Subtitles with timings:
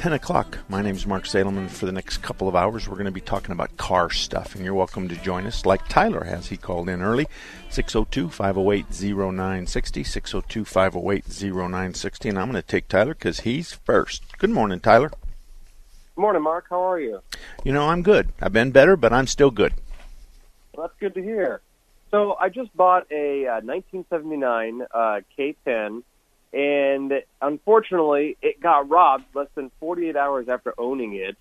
[0.00, 0.56] 10 o'clock.
[0.70, 3.52] My name's Mark Salem, for the next couple of hours, we're going to be talking
[3.52, 4.54] about car stuff.
[4.54, 6.48] And you're welcome to join us, like Tyler has.
[6.48, 7.28] He called in early
[7.68, 10.02] 602 508 0960.
[10.02, 12.28] 602 508 0960.
[12.30, 14.38] And I'm going to take Tyler because he's first.
[14.38, 15.10] Good morning, Tyler.
[15.10, 16.64] Good morning, Mark.
[16.70, 17.20] How are you?
[17.62, 18.32] You know, I'm good.
[18.40, 19.74] I've been better, but I'm still good.
[20.72, 21.60] Well, that's good to hear.
[22.10, 26.02] So I just bought a uh, 1979 uh, K10,
[26.52, 31.36] and unfortunately, it got robbed less than 48 hours after owning it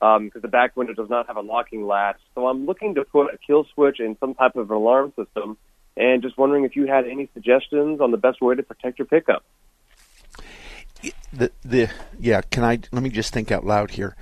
[0.00, 2.18] because um, the back window does not have a locking latch.
[2.34, 5.56] So I'm looking to put a kill switch and some type of alarm system,
[5.96, 9.06] and just wondering if you had any suggestions on the best way to protect your
[9.06, 9.44] pickup.
[11.32, 14.16] The the yeah, can I let me just think out loud here.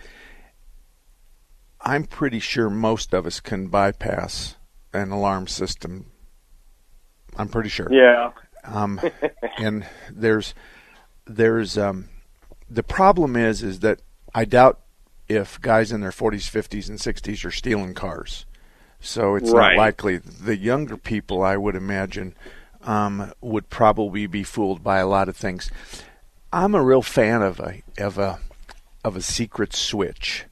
[1.80, 4.56] I'm pretty sure most of us can bypass
[4.92, 6.06] an alarm system.
[7.36, 7.88] I'm pretty sure.
[7.90, 8.30] Yeah.
[8.64, 9.00] Um,
[9.58, 10.54] and there's
[11.26, 12.08] there's um,
[12.70, 14.00] the problem is is that
[14.34, 14.80] I doubt
[15.28, 18.44] if guys in their 40s, 50s, and 60s are stealing cars.
[19.00, 19.76] So it's right.
[19.76, 20.18] not likely.
[20.18, 22.34] The younger people, I would imagine,
[22.82, 25.70] um, would probably be fooled by a lot of things.
[26.52, 28.38] I'm a real fan of a of a
[29.04, 30.44] of a secret switch,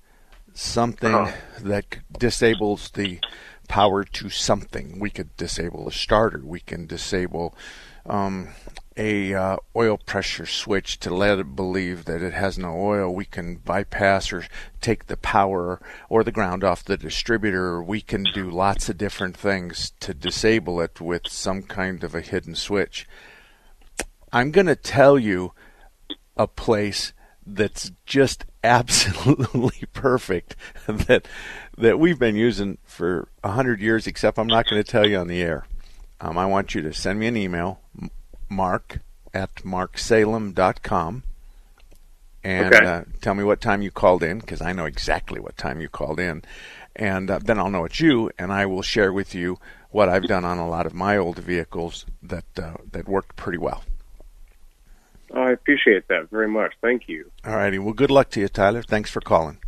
[0.54, 1.32] something Oh.
[1.60, 3.20] that disables the
[3.68, 4.98] power to something.
[4.98, 6.40] We could disable a starter.
[6.42, 7.54] We can disable
[8.06, 8.48] um,
[8.96, 13.14] a uh, oil pressure switch to let it believe that it has no oil.
[13.14, 14.44] We can bypass or
[14.80, 17.82] take the power or the ground off the distributor.
[17.82, 22.20] We can do lots of different things to disable it with some kind of a
[22.20, 23.08] hidden switch.
[24.32, 25.52] I'm going to tell you
[26.36, 27.12] a place
[27.46, 30.56] that's just absolutely perfect
[30.86, 31.26] that
[31.78, 34.06] that we've been using for a hundred years.
[34.06, 35.64] Except I'm not going to tell you on the air.
[36.20, 37.80] Um, I want you to send me an email,
[38.48, 38.98] mark
[39.32, 41.22] at marksalem.com,
[42.44, 42.84] and Okay.
[42.84, 45.88] uh, tell me what time you called in because I know exactly what time you
[45.88, 46.42] called in,
[46.96, 49.58] and uh, then I'll know it's you, and I will share with you
[49.90, 53.58] what I've done on a lot of my old vehicles that uh, that worked pretty
[53.58, 53.82] well.
[55.34, 56.72] I appreciate that very much.
[56.82, 57.30] Thank you.
[57.44, 57.78] All righty.
[57.78, 58.82] Well, good luck to you, Tyler.
[58.82, 59.58] Thanks for calling.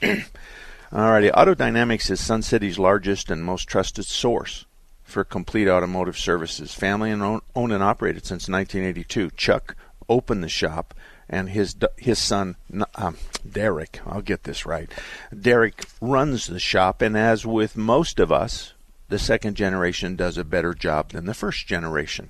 [0.02, 1.32] All righty.
[1.32, 4.66] Auto Dynamics is Sun City's largest and most trusted source
[5.14, 6.74] for complete automotive services.
[6.74, 9.30] Family and own, owned and operated since 1982.
[9.36, 9.76] Chuck
[10.08, 10.92] opened the shop,
[11.30, 12.56] and his his son
[12.96, 13.16] um,
[13.48, 14.00] Derek.
[14.04, 14.90] I'll get this right.
[15.32, 18.72] Derek runs the shop, and as with most of us,
[19.08, 22.28] the second generation does a better job than the first generation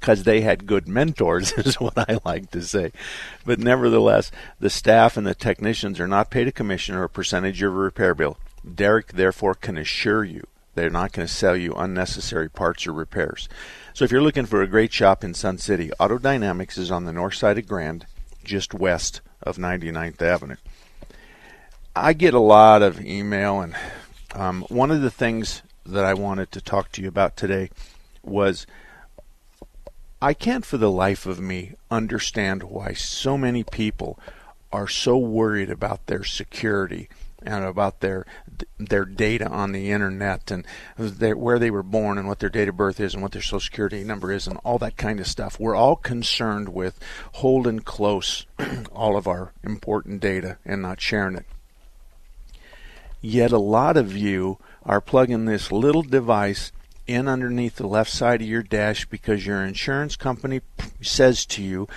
[0.00, 2.92] because they had good mentors, is what I like to say.
[3.44, 7.62] But nevertheless, the staff and the technicians are not paid a commission or a percentage
[7.62, 8.38] of a repair bill.
[8.74, 13.48] Derek, therefore, can assure you they're not going to sell you unnecessary parts or repairs.
[13.94, 17.04] So if you're looking for a great shop in Sun City, Auto Dynamics is on
[17.04, 18.06] the north side of Grand,
[18.42, 20.56] just west of 99th Avenue.
[21.94, 23.74] I get a lot of email, and
[24.34, 27.68] um, one of the things that I wanted to talk to you about today
[28.22, 28.66] was
[30.22, 34.18] I can't for the life of me understand why so many people
[34.72, 37.08] are so worried about their security
[37.42, 38.24] and about their
[38.78, 40.66] their data on the internet and
[40.96, 43.42] their, where they were born and what their date of birth is and what their
[43.42, 45.58] social security number is and all that kind of stuff.
[45.58, 46.98] We're all concerned with
[47.34, 48.46] holding close
[48.92, 51.46] all of our important data and not sharing it.
[53.20, 56.72] Yet a lot of you are plugging this little device
[57.06, 60.60] in underneath the left side of your dash because your insurance company
[61.00, 61.88] says to you,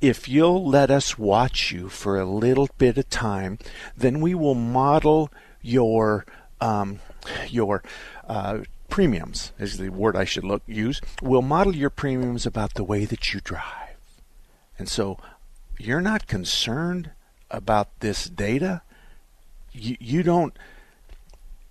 [0.00, 3.58] if you'll let us watch you for a little bit of time,
[3.96, 5.30] then we will model
[5.62, 6.24] your
[6.60, 7.00] um,
[7.48, 7.82] your
[8.26, 8.58] uh,
[8.88, 11.00] premiums is the word I should look use.
[11.22, 13.96] We'll model your premiums about the way that you drive,
[14.78, 15.18] and so
[15.78, 17.10] you're not concerned
[17.50, 18.82] about this data,
[19.72, 20.56] you, you don't.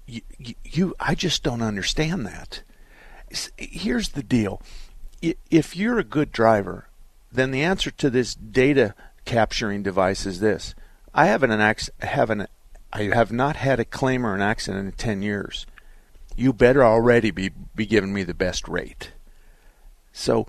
[0.07, 0.21] You,
[0.63, 2.63] you, I just don't understand that.
[3.57, 4.61] Here's the deal:
[5.21, 6.87] if you're a good driver,
[7.31, 8.95] then the answer to this data
[9.25, 10.73] capturing device is this:
[11.13, 12.47] I haven't an have an
[12.91, 15.65] I have not had a claim or an accident in ten years.
[16.35, 19.11] You better already be be giving me the best rate.
[20.11, 20.47] So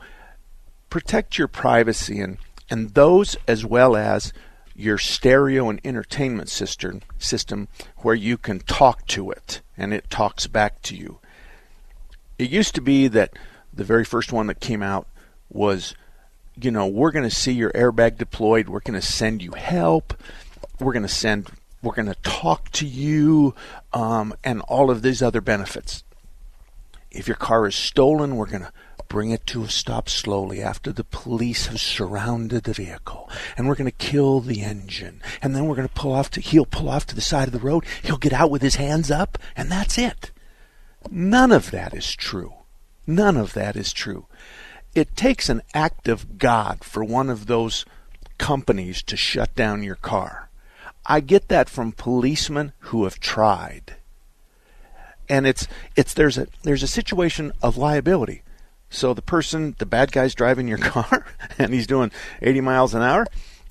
[0.89, 2.39] protect your privacy and
[2.71, 4.33] and those as well as
[4.75, 10.47] your stereo and entertainment system system where you can talk to it and it talks
[10.47, 11.19] back to you.
[12.39, 13.35] It used to be that
[13.73, 15.07] the very first one that came out
[15.51, 15.95] was
[16.61, 20.15] you know, we're going to see your airbag deployed, we're going to send you help,
[20.79, 21.51] we're going to send
[21.83, 23.55] we're going to talk to you
[23.93, 26.05] um, and all of these other benefits.
[27.11, 28.73] If your car is stolen, we're going to
[29.09, 33.29] bring it to a stop slowly after the police have surrounded the vehicle.
[33.57, 35.21] And we're going to kill the engine.
[35.43, 37.53] And then we're going to pull off to he'll pull off to the side of
[37.53, 37.85] the road.
[38.03, 40.31] He'll get out with his hands up and that's it.
[41.11, 42.55] None of that is true.
[43.07, 44.27] None of that is true.
[44.95, 47.85] It takes an act of god for one of those
[48.39, 50.50] companies to shut down your car
[51.07, 53.97] i get that from policemen who have tried
[55.29, 55.67] and it's
[55.97, 58.43] it's there's a there's a situation of liability
[58.91, 61.25] so the person, the bad guy's driving your car
[61.59, 62.11] and he's doing
[62.43, 63.27] 80 miles an hour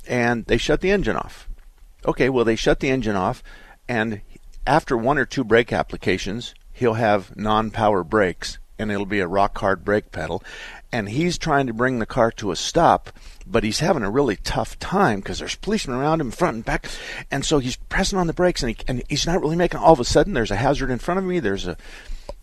[0.08, 1.48] and they shut the engine off.
[2.06, 3.44] Okay, well, they shut the engine off
[3.88, 4.22] and
[4.66, 9.28] after one or two brake applications, he'll have non power brakes and it'll be a
[9.28, 10.42] rock hard brake pedal.
[10.92, 13.12] And he's trying to bring the car to a stop,
[13.46, 16.88] but he's having a really tough time because there's policemen around him, front and back.
[17.30, 19.80] And so he's pressing on the brakes and, he, and he's not really making.
[19.80, 21.40] All of a sudden, there's a hazard in front of me.
[21.40, 21.78] There's a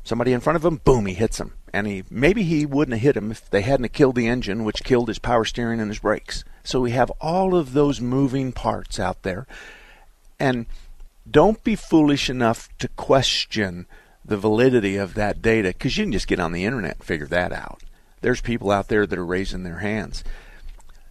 [0.06, 1.52] somebody in front of him, boom, he hits him.
[1.72, 4.84] And he maybe he wouldn't have hit him if they hadn't killed the engine, which
[4.84, 6.44] killed his power steering and his brakes.
[6.62, 9.46] So we have all of those moving parts out there.
[10.38, 10.66] And
[11.28, 13.86] don't be foolish enough to question
[14.24, 17.26] the validity of that data because you can just get on the internet and figure
[17.26, 17.82] that out.
[18.20, 20.24] There's people out there that are raising their hands.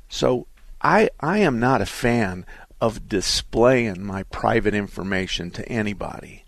[0.09, 0.47] So
[0.81, 2.45] I I am not a fan
[2.81, 6.43] of displaying my private information to anybody.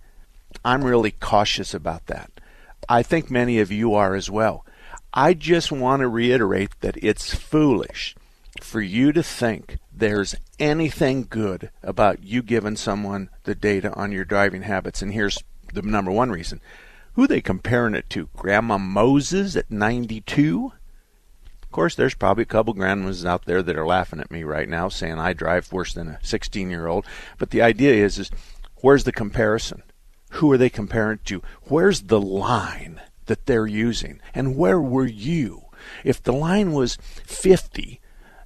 [0.64, 2.32] I'm really cautious about that.
[2.90, 4.66] I think many of you are as well.
[5.14, 8.16] I just want to reiterate that it's foolish
[8.62, 14.26] for you to think there's anything good about you giving someone the data on your
[14.26, 15.02] driving habits.
[15.02, 15.38] And here's
[15.74, 16.62] the number one reason.
[17.18, 18.30] Who they comparing it to?
[18.38, 20.72] Grandma Moses at 92?
[21.64, 24.70] Of course, there's probably a couple grandmas out there that are laughing at me right
[24.70, 27.08] now saying I drive worse than a 16 year old.
[27.40, 28.30] But the idea is, is
[28.82, 29.82] where's the comparison?
[30.34, 31.42] Who are they comparing it to?
[31.64, 34.22] Where's the line that they're using?
[34.36, 35.64] And where were you?
[36.04, 38.00] If the line was 50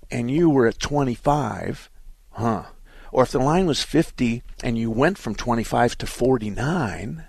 [0.09, 1.89] and you were at 25,
[2.29, 2.63] huh?
[3.11, 7.25] Or if the line was 50 and you went from 25 to 49,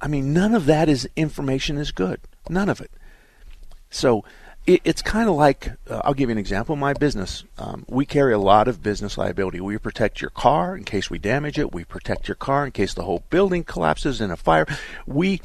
[0.00, 2.20] I mean, none of that is information is good.
[2.48, 2.90] None of it.
[3.90, 4.24] So
[4.66, 6.76] it, it's kind of like uh, I'll give you an example.
[6.76, 9.60] My business, um, we carry a lot of business liability.
[9.60, 11.72] We protect your car in case we damage it.
[11.72, 14.66] We protect your car in case the whole building collapses in a fire.
[15.06, 15.40] We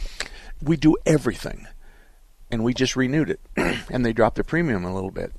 [0.61, 1.67] we do everything,
[2.51, 3.39] and we just renewed it,
[3.89, 5.33] and they dropped the premium a little bit.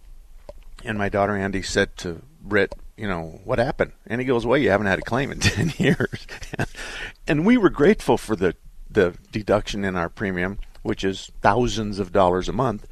[0.85, 3.93] And my daughter Andy said to Britt, you know, what happened?
[4.07, 6.27] And he goes, well, you haven't had a claim in 10 years.
[7.27, 8.55] and we were grateful for the,
[8.91, 12.87] the deduction in our premium, which is thousands of dollars a month.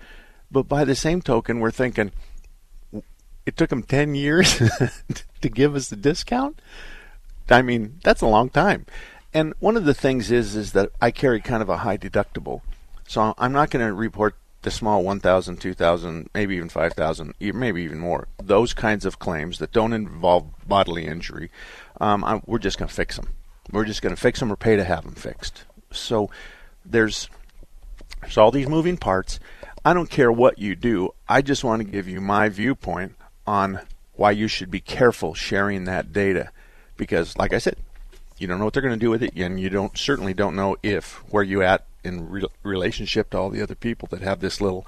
[0.51, 2.13] But by the same token, we're thinking
[3.47, 4.59] it took them 10 years
[5.41, 6.61] to give us the discount.
[7.49, 8.87] I mean, that's a long time.
[9.35, 12.61] And one of the things is is that I carry kind of a high deductible.
[13.09, 17.99] So I'm not going to report the small 1,000, 2,000, maybe even 5,000, maybe even
[17.99, 18.29] more.
[18.43, 21.51] Those kinds of claims that don't involve bodily injury,
[22.01, 23.29] um, we're just going to fix them.
[23.73, 25.65] We're just going to fix them or pay to have them fixed.
[25.93, 26.31] So
[26.85, 27.29] there's
[28.21, 29.41] there's all these moving parts,
[29.85, 31.15] I don't care what you do.
[31.29, 33.81] I just want to give you my viewpoint on
[34.15, 36.51] why you should be careful sharing that data
[36.97, 37.77] because like I said,
[38.39, 40.57] you don't know what they're going to do with it and you don't certainly don't
[40.57, 44.41] know if where you at in re- relationship to all the other people that have
[44.41, 44.87] this little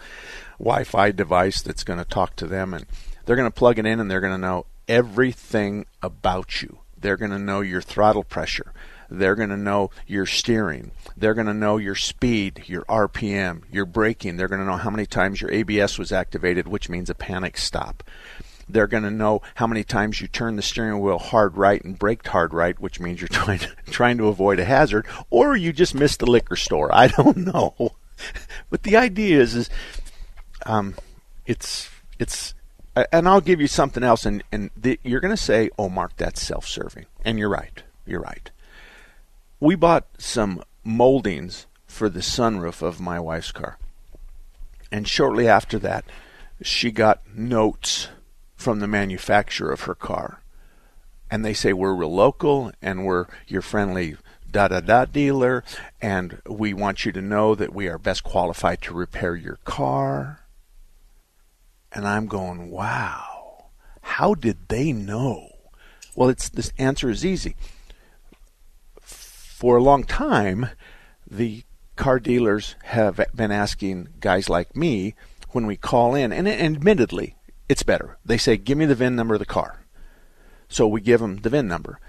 [0.58, 2.86] Wi-Fi device that's going to talk to them and
[3.24, 6.78] they're going to plug it in and they're going to know everything about you.
[6.98, 8.72] They're going to know your throttle pressure.
[9.18, 10.90] They're going to know your steering.
[11.16, 14.36] They're going to know your speed, your RPM, your braking.
[14.36, 17.56] They're going to know how many times your ABS was activated, which means a panic
[17.56, 18.02] stop.
[18.68, 21.98] They're going to know how many times you turned the steering wheel hard right and
[21.98, 25.72] braked hard right, which means you're trying to, trying to avoid a hazard, or you
[25.72, 26.94] just missed the liquor store.
[26.94, 27.94] I don't know.
[28.70, 29.70] but the idea is, is
[30.66, 30.94] um,
[31.46, 32.54] it's it's
[33.12, 36.16] and I'll give you something else, and, and the, you're going to say, oh, Mark,
[36.16, 37.06] that's self serving.
[37.24, 37.82] And you're right.
[38.06, 38.50] You're right.
[39.64, 43.78] We bought some moldings for the sunroof of my wife's car.
[44.92, 46.04] And shortly after that,
[46.60, 48.08] she got notes
[48.56, 50.42] from the manufacturer of her car.
[51.30, 54.18] And they say, We're real local and we're your friendly
[54.50, 55.64] da da da dealer,
[55.98, 60.40] and we want you to know that we are best qualified to repair your car.
[61.90, 63.68] And I'm going, Wow,
[64.02, 65.48] how did they know?
[66.14, 67.56] Well, it's this answer is easy.
[69.54, 70.70] For a long time,
[71.30, 71.62] the
[71.94, 75.14] car dealers have been asking guys like me
[75.50, 77.36] when we call in, and, admittedly,
[77.68, 78.18] it's better.
[78.24, 79.84] They say, "Give me the VIN number of the car."
[80.68, 82.00] So we give them the VIN number,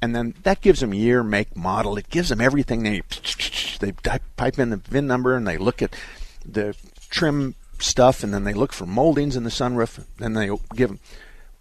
[0.00, 1.98] and then that gives them year, make, model.
[1.98, 3.02] It gives them everything they
[3.80, 3.92] they
[4.36, 5.94] pipe in the VIN number, and they look at
[6.42, 6.74] the
[7.10, 11.00] trim stuff, and then they look for moldings in the sunroof, and they give them.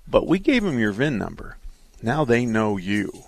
[0.08, 1.58] But we gave them your VIN number.
[2.02, 3.26] Now they know you.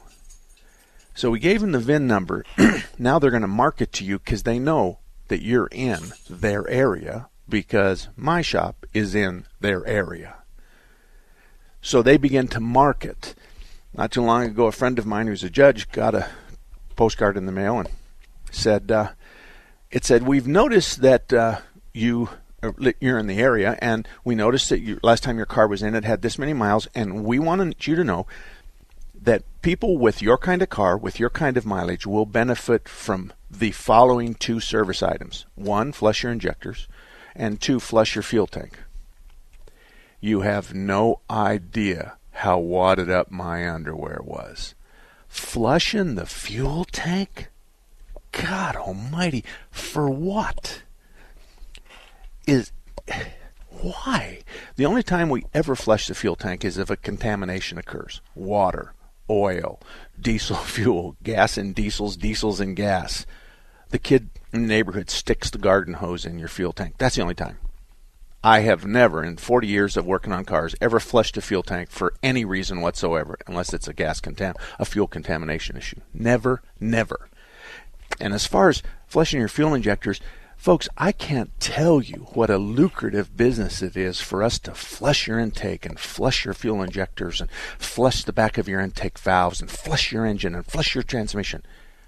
[1.15, 2.43] So we gave them the VIN number.
[2.99, 7.29] now they're going to market to you because they know that you're in their area
[7.47, 10.35] because my shop is in their area.
[11.81, 13.33] So they begin to market.
[13.93, 16.27] Not too long ago, a friend of mine who's a judge got a
[16.97, 17.89] postcard in the mail and
[18.51, 19.11] said, uh,
[19.91, 21.59] "It said we've noticed that uh,
[21.93, 22.29] you
[22.61, 25.81] uh, you're in the area, and we noticed that you, last time your car was
[25.81, 28.25] in, it had this many miles, and we wanted you to know
[29.25, 33.33] that people with your kind of car, with your kind of mileage, will benefit from
[33.49, 36.87] the following two service items one, flush your injectors,
[37.35, 38.79] and two, flush your fuel tank.
[40.21, 44.75] You have no idea how wadded up my underwear was.
[45.27, 47.49] Flushing the fuel tank?
[48.31, 50.83] God almighty, for what?
[52.45, 52.71] Is
[53.69, 54.39] why?
[54.75, 58.21] The only time we ever flush the fuel tank is if a contamination occurs.
[58.33, 58.93] Water,
[59.29, 59.79] oil,
[60.19, 63.25] diesel fuel, gas and diesels, diesels and gas.
[63.89, 66.95] The kid in the neighborhood sticks the garden hose in your fuel tank.
[66.97, 67.57] That's the only time.
[68.43, 71.89] I have never, in 40 years of working on cars, ever flushed a fuel tank
[71.89, 75.99] for any reason whatsoever, unless it's a gas contam, a fuel contamination issue.
[76.13, 77.27] Never, never.
[78.19, 80.21] And as far as flushing your fuel injectors,
[80.65, 85.27] Folks, I can't tell you what a lucrative business it is for us to flush
[85.27, 89.61] your intake and flush your fuel injectors and flush the back of your intake valves
[89.61, 91.61] and flush your engine and flush your transmission.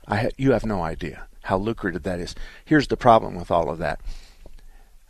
[0.07, 2.33] I ha- you have no idea how lucrative that is.
[2.65, 3.99] Here's the problem with all of that.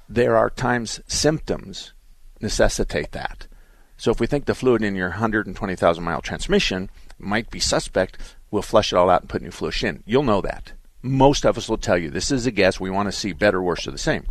[0.10, 1.94] There are times symptoms
[2.42, 3.48] necessitate that.
[3.96, 8.18] So if we think the fluid in your 120,000 mile transmission might be suspect,
[8.52, 10.04] we'll flush it all out and put new fluid in.
[10.06, 12.80] You'll know that most of us will tell you this is a guess.
[12.80, 14.26] We want to see better, worse, or the same.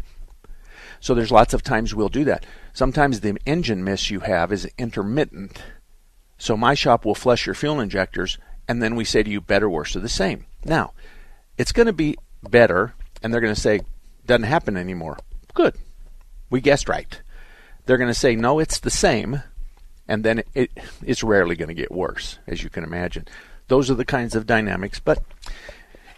[1.01, 2.47] So there's lots of times we'll do that.
[2.73, 5.63] Sometimes the engine miss you have is intermittent.
[6.39, 9.71] So my shop will flush your fuel injectors, and then we say to you better,
[9.71, 10.47] worse, or the same.
[10.65, 10.93] Now,
[11.57, 13.81] it's going to be better, and they're going to say
[14.27, 15.19] doesn't happen anymore.
[15.55, 15.77] Good,
[16.51, 17.21] we guessed right.
[17.87, 19.43] They're going to say no, it's the same,
[20.09, 20.71] and then it, it,
[21.05, 23.27] it's rarely going to get worse, as you can imagine.
[23.69, 25.23] Those are the kinds of dynamics, but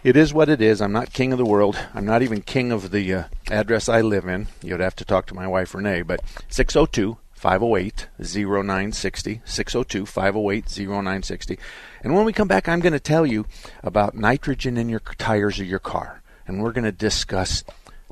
[0.03, 0.81] it is what it is.
[0.81, 1.77] I'm not king of the world.
[1.93, 4.47] I'm not even king of the uh, address I live in.
[4.63, 9.41] You'd have to talk to my wife Renee, but 602 508 0960.
[9.45, 11.59] 602 508 0960.
[12.01, 13.45] And when we come back, I'm going to tell you
[13.83, 16.21] about nitrogen in your tires of your car.
[16.47, 17.63] And we're going to discuss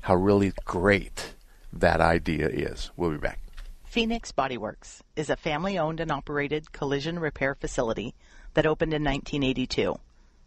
[0.03, 1.33] how really great
[1.73, 2.91] that idea is.
[2.95, 3.39] We'll be back.
[3.85, 8.13] Phoenix Bodyworks is a family owned and operated collision repair facility
[8.53, 9.97] that opened in 1982.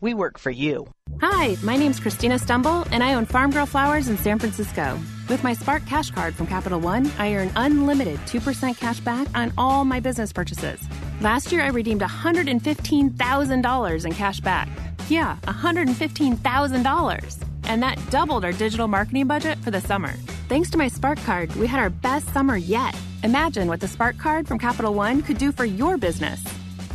[0.00, 0.86] we work for you.
[1.20, 4.98] Hi, my name's Christina Stembel, and I own Farm Girl Flowers in San Francisco.
[5.28, 9.52] With my Spark Cash Card from Capital One, I earn unlimited 2% cash back on
[9.58, 10.80] all my business purchases.
[11.20, 14.68] Last year, I redeemed $115,000 in cash back.
[15.08, 17.44] Yeah, $115,000.
[17.64, 20.14] And that doubled our digital marketing budget for the summer.
[20.48, 22.96] Thanks to my Spark card, we had our best summer yet.
[23.22, 26.42] Imagine what the Spark card from Capital One could do for your business.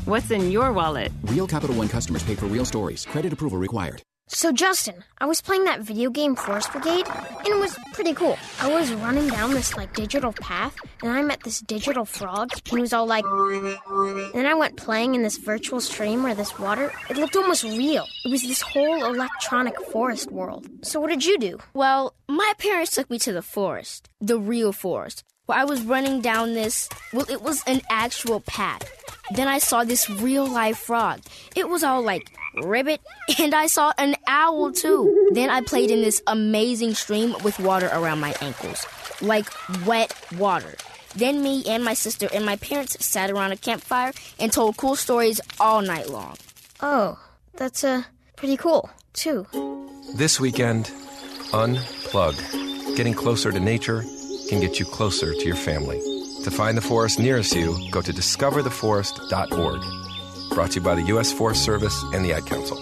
[0.05, 1.11] What's in your wallet?
[1.23, 3.05] Real Capital One customers pay for real stories.
[3.05, 4.03] Credit approval required.
[4.27, 8.37] So, Justin, I was playing that video game Forest Brigade, and it was pretty cool.
[8.59, 12.51] I was running down this, like, digital path, and I met this digital frog.
[12.65, 13.25] He was all like.
[13.25, 17.63] And then I went playing in this virtual stream where this water, it looked almost
[17.63, 18.05] real.
[18.23, 20.67] It was this whole electronic forest world.
[20.83, 21.57] So, what did you do?
[21.73, 26.21] Well, my parents took me to the forest, the real forest, where I was running
[26.21, 26.89] down this.
[27.13, 28.83] Well, it was an actual path.
[29.33, 31.21] Then I saw this real life frog.
[31.55, 33.01] It was all like ribbit,
[33.39, 35.29] and I saw an owl too.
[35.33, 38.85] Then I played in this amazing stream with water around my ankles,
[39.21, 39.47] like
[39.85, 40.75] wet water.
[41.15, 44.95] Then me and my sister and my parents sat around a campfire and told cool
[44.95, 46.35] stories all night long.
[46.81, 47.17] Oh,
[47.55, 48.03] that's uh,
[48.35, 49.47] pretty cool, too.
[50.13, 50.91] This weekend,
[51.51, 52.35] unplug.
[52.97, 54.03] Getting closer to nature
[54.49, 55.99] can get you closer to your family.
[56.43, 59.81] To find the forest nearest you, go to discovertheforest.org.
[60.53, 61.31] Brought to you by the U.S.
[61.33, 62.77] Forest Service and the Ad Council.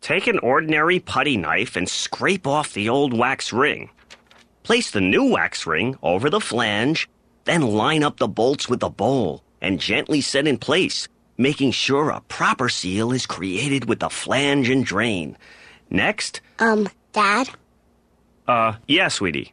[0.00, 3.90] Take an ordinary putty knife and scrape off the old wax ring.
[4.62, 7.08] Place the new wax ring over the flange,
[7.44, 11.06] then line up the bolts with the bowl and gently set in place,
[11.38, 15.36] making sure a proper seal is created with the flange and drain.
[15.90, 17.50] Next, Um, Dad,
[18.48, 19.52] uh, yeah, sweetie.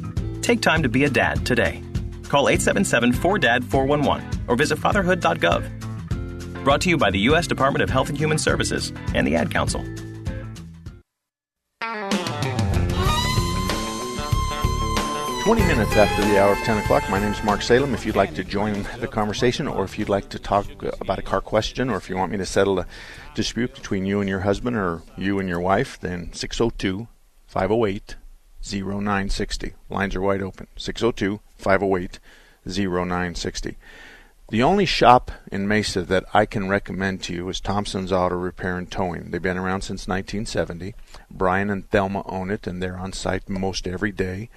[0.41, 1.83] Take time to be a dad today.
[2.23, 6.63] Call 877 4DAD 411 or visit fatherhood.gov.
[6.63, 7.47] Brought to you by the U.S.
[7.47, 9.83] Department of Health and Human Services and the Ad Council.
[15.43, 17.03] 20 minutes after the hour of 10 o'clock.
[17.09, 17.95] My name is Mark Salem.
[17.95, 21.17] If you'd like to join the conversation, or if you'd like to talk uh, about
[21.17, 22.85] a car question, or if you want me to settle a
[23.33, 27.07] dispute between you and your husband or you and your wife, then 602
[27.47, 28.17] 508
[28.63, 29.73] 0960.
[29.89, 30.67] Lines are wide open.
[30.77, 32.19] 602 508
[32.65, 33.77] 0960.
[34.51, 38.77] The only shop in Mesa that I can recommend to you is Thompson's Auto Repair
[38.77, 39.31] and Towing.
[39.31, 40.93] They've been around since 1970.
[41.29, 44.49] Brian and Thelma own it, and they're on site most every day.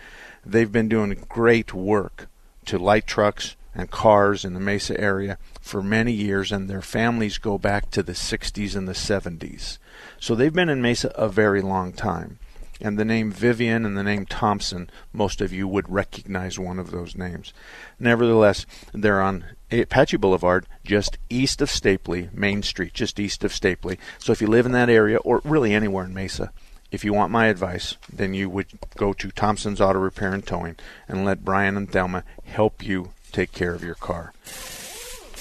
[0.44, 2.26] They've been doing great work
[2.66, 7.38] to light trucks and cars in the Mesa area for many years, and their families
[7.38, 9.78] go back to the 60s and the 70s.
[10.18, 12.40] So they've been in Mesa a very long time.
[12.80, 16.90] And the name Vivian and the name Thompson, most of you would recognize one of
[16.90, 17.52] those names.
[18.00, 23.98] Nevertheless, they're on Apache Boulevard, just east of Stapley, Main Street, just east of Stapley.
[24.18, 26.52] So if you live in that area, or really anywhere in Mesa,
[26.90, 30.76] if you want my advice, then you would go to Thompson's Auto Repair and Towing
[31.08, 34.32] and let Brian and Thelma help you take care of your car.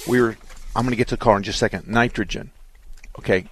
[0.08, 0.38] We were
[0.76, 1.88] I'm going to get to the car in just a second.
[1.88, 2.52] Nitrogen.
[3.20, 3.46] Okay.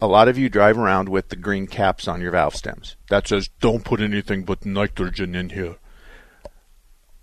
[0.00, 2.96] A lot of you drive around with the green caps on your valve stems.
[3.08, 5.76] That says don't put anything but nitrogen in here.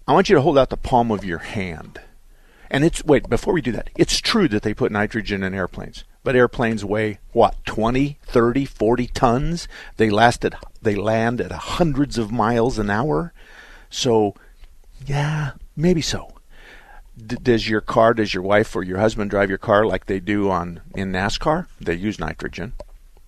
[0.08, 2.02] I want you to hold out the palm of your hand.
[2.70, 6.04] And it's wait, before we do that, it's true that they put nitrogen in airplanes.
[6.24, 9.68] But airplanes weigh what, 20, 30, 40 tons?
[9.98, 13.34] They lasted they land at hundreds of miles an hour.
[13.90, 14.36] So,
[15.06, 16.35] yeah, maybe so.
[17.18, 20.50] Does your car, does your wife or your husband drive your car like they do
[20.50, 21.68] on in NASCAR?
[21.80, 22.74] They use nitrogen.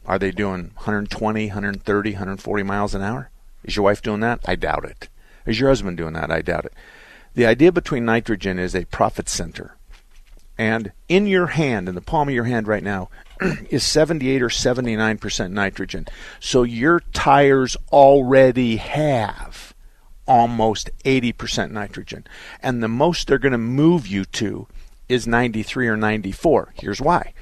[0.05, 3.29] Are they doing 120, 130, 140 miles an hour?
[3.63, 4.41] Is your wife doing that?
[4.45, 5.07] I doubt it.
[5.45, 6.31] Is your husband doing that?
[6.31, 6.73] I doubt it.
[7.33, 9.75] The idea between nitrogen is a profit center.
[10.57, 13.09] And in your hand, in the palm of your hand right now,
[13.69, 16.07] is 78 or 79% nitrogen.
[16.39, 19.66] So your tires already have
[20.27, 22.25] almost 80% nitrogen.
[22.61, 24.67] And the most they're going to move you to
[25.09, 26.73] is 93 or 94.
[26.79, 27.33] Here's why.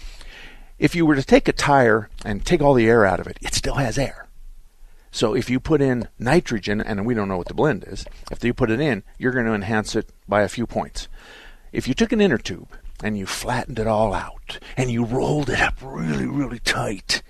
[0.78, 3.38] If you were to take a tire and take all the air out of it,
[3.42, 4.28] it still has air.
[5.12, 8.44] So if you put in nitrogen, and we don't know what the blend is, if
[8.44, 11.08] you put it in, you're going to enhance it by a few points.
[11.72, 15.50] If you took an inner tube and you flattened it all out and you rolled
[15.50, 17.24] it up really, really tight,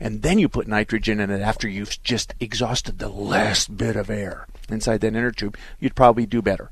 [0.00, 4.08] and then you put nitrogen in it after you've just exhausted the last bit of
[4.08, 6.70] air inside that inner tube, you'd probably do better.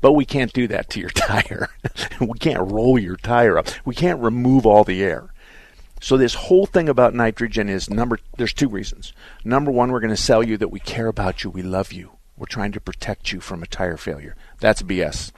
[0.00, 1.70] But we can't do that to your tire.
[2.20, 3.68] we can't roll your tire up.
[3.84, 5.30] We can't remove all the air.
[6.00, 8.18] So this whole thing about nitrogen is number.
[8.36, 9.14] There's two reasons.
[9.44, 12.18] Number one, we're going to sell you that we care about you, we love you,
[12.36, 14.36] we're trying to protect you from a tire failure.
[14.60, 15.32] That's BS.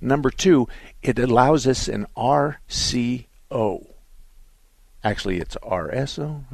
[0.00, 0.68] Number two,
[1.02, 3.26] it allows us an RCO.
[5.04, 6.44] Actually, it's RSO.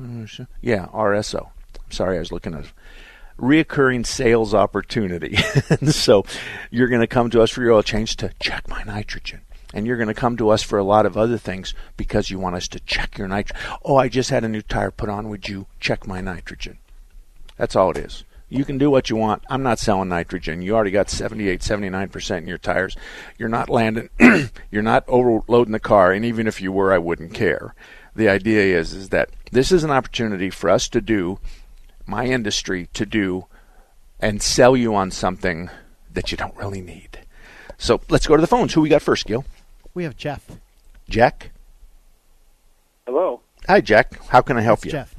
[0.60, 1.50] Yeah, RSO.
[1.90, 2.72] Sorry, I was looking at
[3.38, 5.36] reoccurring sales opportunity.
[5.86, 6.24] so
[6.70, 9.40] you're going to come to us for your oil change to check my nitrogen.
[9.72, 12.38] And you're going to come to us for a lot of other things because you
[12.38, 13.60] want us to check your nitrogen.
[13.84, 15.28] Oh, I just had a new tire put on.
[15.28, 16.78] Would you check my nitrogen?
[17.56, 18.24] That's all it is.
[18.48, 19.42] You can do what you want.
[19.48, 20.62] I'm not selling nitrogen.
[20.62, 22.96] You already got 78, 79% in your tires.
[23.36, 24.10] You're not landing,
[24.70, 26.12] you're not overloading the car.
[26.12, 27.74] And even if you were, I wouldn't care.
[28.14, 31.40] The idea is, is that this is an opportunity for us to do
[32.06, 33.46] my industry to do
[34.20, 35.70] and sell you on something
[36.12, 37.20] that you don't really need.
[37.78, 38.72] So let's go to the phones.
[38.74, 39.44] Who we got first, Gil?
[39.94, 40.46] We have Jeff.
[41.08, 41.50] Jack?
[43.06, 43.40] Hello.
[43.68, 44.24] Hi, Jack.
[44.28, 44.90] How can I help It's you?
[44.92, 45.14] Jeff.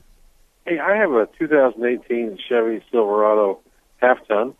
[0.65, 3.59] Hey, I have a 2018 Chevy Silverado
[3.97, 4.55] half ton.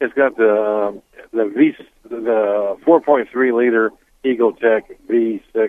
[0.00, 0.50] It's got the
[0.88, 1.72] um, the V
[2.08, 3.90] the 4.3 liter
[4.24, 5.68] EcoTec V6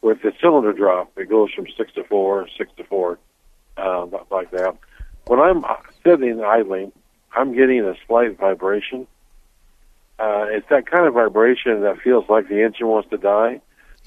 [0.00, 1.16] with the cylinder drop.
[1.16, 3.18] It goes from six to four, six to four,
[3.76, 4.76] uh, like that.
[5.26, 5.64] When I'm
[6.04, 6.92] sitting idling,
[7.34, 9.06] I'm getting a slight vibration.
[10.18, 13.60] Uh, it's that kind of vibration that feels like the engine wants to die,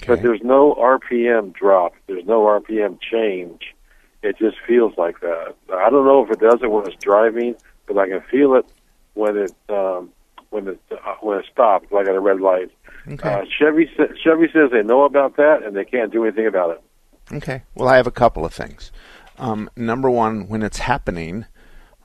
[0.06, 1.94] but there's no RPM drop.
[2.06, 3.74] There's no RPM change.
[4.22, 5.54] It just feels like that.
[5.72, 7.54] I don't know if it does it when it's driving,
[7.86, 8.66] but I can feel it
[9.14, 10.10] when it um,
[10.50, 12.70] when it uh, when it stops, like at a red light.
[13.08, 13.32] Okay.
[13.32, 13.90] Uh, Chevy
[14.22, 16.82] Chevy says they know about that and they can't do anything about it.
[17.32, 17.62] Okay.
[17.74, 18.92] Well, I have a couple of things.
[19.38, 21.44] Um, number one, when it's happening,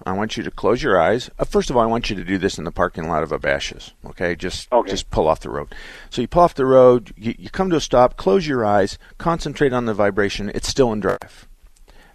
[0.06, 1.30] I want you to close your eyes.
[1.38, 3.30] Uh, first of all, I want you to do this in the parking lot of
[3.30, 3.94] Bashas'.
[4.06, 5.74] Okay, just just pull off the road.
[6.10, 8.98] So you pull off the road, you, you come to a stop, close your eyes,
[9.18, 10.50] concentrate on the vibration.
[10.54, 11.48] It's still in drive.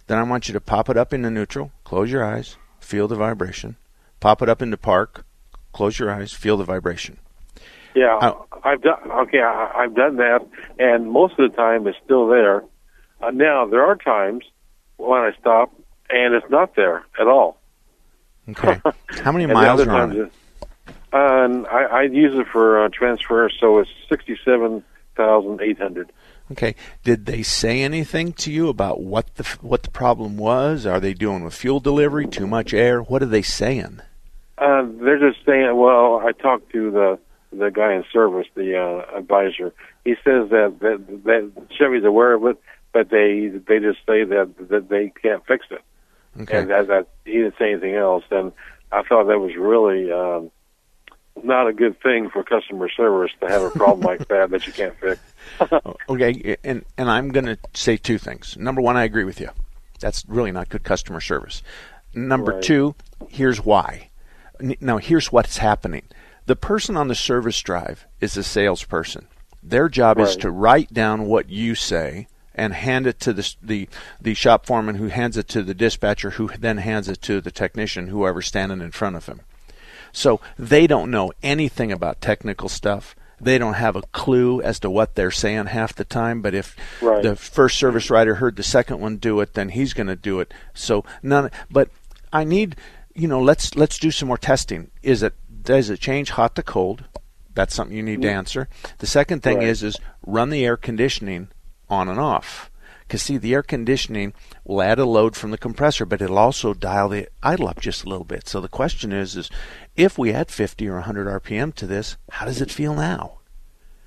[0.07, 3.15] Then I want you to pop it up into neutral, close your eyes, feel the
[3.15, 3.75] vibration.
[4.19, 5.25] Pop it up into park,
[5.73, 7.17] close your eyes, feel the vibration.
[7.95, 8.45] Yeah, Oh.
[8.63, 8.99] I've done.
[9.11, 10.45] Okay, I, I've done that,
[10.77, 12.63] and most of the time it's still there.
[13.21, 14.43] Uh, now there are times
[14.97, 15.73] when I stop
[16.09, 17.57] and it's not there at all.
[18.49, 18.81] Okay.
[19.07, 20.31] How many miles are on it?
[21.13, 24.83] And I, I use it for uh, transfer, so it's sixty-seven
[25.15, 26.11] thousand eight hundred.
[26.51, 26.75] Okay.
[27.03, 30.85] Did they say anything to you about what the what the problem was?
[30.85, 32.27] Are they doing with fuel delivery?
[32.27, 33.01] Too much air?
[33.01, 34.01] What are they saying?
[34.57, 35.75] Uh, they're just saying.
[35.75, 37.19] Well, I talked to the
[37.51, 39.73] the guy in service, the uh, advisor.
[40.03, 42.61] He says that, that that Chevy's aware of it,
[42.97, 45.81] but they they just say that that they can't fix it.
[46.41, 46.57] Okay.
[46.57, 48.23] And that, that he didn't say anything else.
[48.31, 48.51] And
[48.91, 50.49] I thought that was really um,
[51.43, 54.73] not a good thing for customer service to have a problem like that that you
[54.73, 55.19] can't fix.
[56.09, 58.57] Okay, and and I'm going to say two things.
[58.57, 59.49] Number one, I agree with you.
[59.99, 61.61] That's really not good customer service.
[62.15, 62.63] Number Right.
[62.63, 62.95] two,
[63.29, 64.09] here's why.
[64.59, 66.03] Now, here's what's happening.
[66.47, 69.27] The person on the service drive is a salesperson.
[69.61, 73.87] Their job is to write down what you say and hand it to the, the
[74.19, 77.51] the shop foreman, who hands it to the dispatcher, who then hands it to the
[77.51, 79.41] technician, whoever's standing in front of him.
[80.11, 83.15] So they don't know anything about technical stuff.
[83.39, 86.41] They don't have a clue as to what they're saying half the time.
[86.41, 87.21] But if Right.
[87.21, 90.39] the first service writer heard the second one do it, then he's going to do
[90.39, 90.51] it.
[90.73, 91.51] So none.
[91.69, 91.89] But
[92.33, 92.75] I need,
[93.13, 94.89] you know, let's let's do some more testing.
[95.03, 97.03] Is it does it change hot to cold?
[97.53, 98.33] That's something you need to mm.
[98.33, 98.69] answer.
[98.99, 99.67] The second thing Right.
[99.67, 101.49] is is run the air conditioning
[101.89, 102.69] on and off.
[103.07, 104.33] Because see, the air conditioning
[104.65, 108.03] will add a load from the compressor, but it'll also dial the idle up just
[108.03, 108.49] a little bit.
[108.49, 109.49] So the question is, is
[109.95, 113.39] if we add 50 or 100 RPM to this, how does it feel now?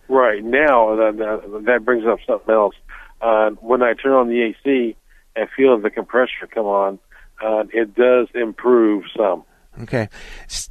[0.09, 2.75] Right now, that, that, that brings up something else.
[3.23, 4.97] Uh, when I turn on the AC
[5.35, 6.99] and feel the compressor come on,
[7.43, 9.45] uh, it does improve some.
[9.83, 10.09] Okay,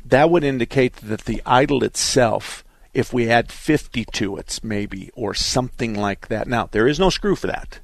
[0.05, 2.63] that would indicate that the idle itself,
[2.93, 6.47] if we add 50 to it, maybe, or something like that.
[6.47, 7.79] Now, there is no screw for that.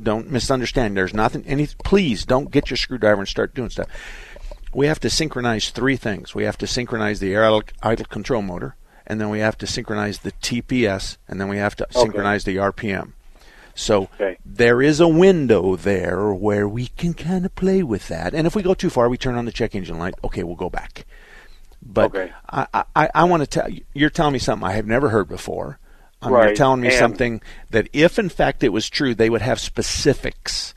[0.00, 0.96] Don't misunderstand.
[0.96, 1.44] There's nothing.
[1.46, 1.68] Any.
[1.84, 3.88] Please don't get your screwdriver and start doing stuff.
[4.72, 6.34] We have to synchronize three things.
[6.34, 9.66] We have to synchronize the air idle, idle control motor, and then we have to
[9.66, 13.12] synchronize the TPS, and then we have to synchronize the RPM.
[13.74, 14.08] So
[14.44, 18.34] there is a window there where we can kind of play with that.
[18.34, 20.14] And if we go too far, we turn on the check engine light.
[20.24, 21.06] Okay, we'll go back.
[21.82, 22.14] But
[22.48, 25.28] I, I, I want to tell you, you're telling me something I have never heard
[25.28, 25.78] before.
[26.20, 29.40] Um, You're telling me and- something that if in fact it was true, they would
[29.42, 30.74] have specifics.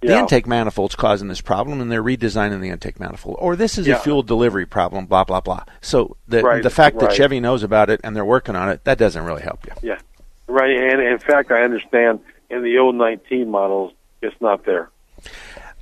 [0.00, 0.20] The Yeah.
[0.20, 3.36] intake manifold's causing this problem, and they're redesigning the intake manifold.
[3.40, 3.96] Or this is Yeah.
[3.96, 5.64] a fuel delivery problem, blah blah blah.
[5.80, 7.16] So the Right, the fact that right.
[7.16, 9.72] Chevy knows about it and they're working on it, that doesn't really help you.
[9.82, 9.98] Yeah,
[10.46, 10.70] right.
[10.76, 14.88] And in fact, I understand in the old 19 models it's not there.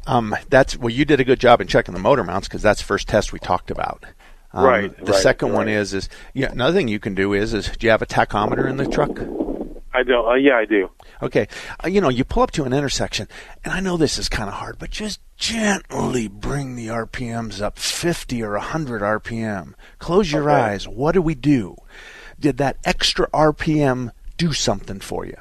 [0.07, 2.81] Um, that's well, you did a good job in checking the motor mounts because that's
[2.81, 4.05] the first test we talked about.
[4.53, 6.51] Um, Right, The right, second one is is yeah.
[6.53, 9.19] Another thing you can do is is do you have a tachometer in the truck?
[9.93, 10.27] I don't.
[10.29, 10.91] Uh, yeah, I do.
[11.23, 11.49] Okay,
[11.83, 13.29] uh, you know you pull up to an intersection,
[13.65, 17.79] and I know this is kind of hard, but just gently bring the RPMs up
[17.79, 19.73] 50 or 100 RPM.
[19.99, 20.61] Close your Okay.
[20.61, 20.87] eyes.
[20.89, 21.77] What do we do?
[22.39, 25.37] Did that extra RPM do something for you?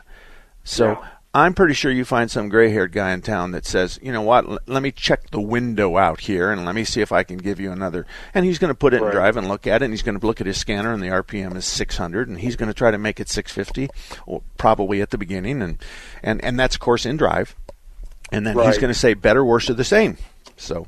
[0.64, 0.98] So
[1.36, 4.48] I'm pretty sure you find some gray-haired guy in town that says, you know what,
[4.48, 7.36] L- let me check the window out here and let me see if I can
[7.38, 8.06] give you another.
[8.34, 10.18] And he's going to put it in drive and look at it, and he's going
[10.18, 12.90] to look at his scanner, and the RPM is 600, and he's going to try
[12.90, 13.90] to make it 650,
[14.26, 15.78] or probably at the beginning, and
[16.24, 17.54] and and that's of course in drive.
[18.32, 20.18] And then he's going to say better, worse, or the same.
[20.56, 20.88] So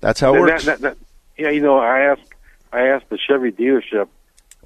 [0.00, 0.64] that's how it That- works.
[0.64, 0.96] that- that-
[1.38, 2.28] yeah, you know, I asked
[2.72, 4.08] I asked the Chevy dealership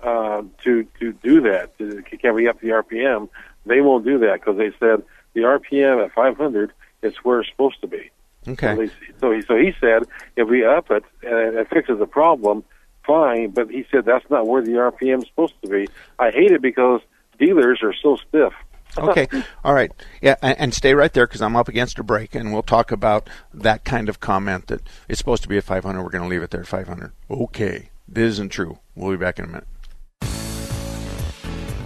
[0.03, 1.77] uh, to to do that.
[1.77, 3.29] To, can we up the RPM?
[3.67, 5.03] They won't do that because they said
[5.39, 6.73] the RPM at 500
[7.03, 8.11] is where it's supposed to be.
[8.47, 8.75] Okay.
[8.75, 10.05] So, so he so he said
[10.37, 12.65] if we up it and it fixes the problem,
[13.07, 13.51] fine.
[13.51, 15.89] But he said that's not where the RPM is supposed to be.
[16.19, 17.01] I hate it because
[17.39, 18.53] dealers are so stiff.
[18.99, 19.29] okay.
[19.65, 19.93] All right.
[20.23, 22.91] Yeah, and, and stay right there because I'm up against a break, and we'll talk
[22.91, 26.03] about that kind of comment that it's supposed to be at 500.
[26.03, 27.13] We're going to leave it there at 500.
[27.31, 27.91] Okay.
[28.09, 28.79] This isn't true.
[28.95, 29.69] We'll be back in a minute.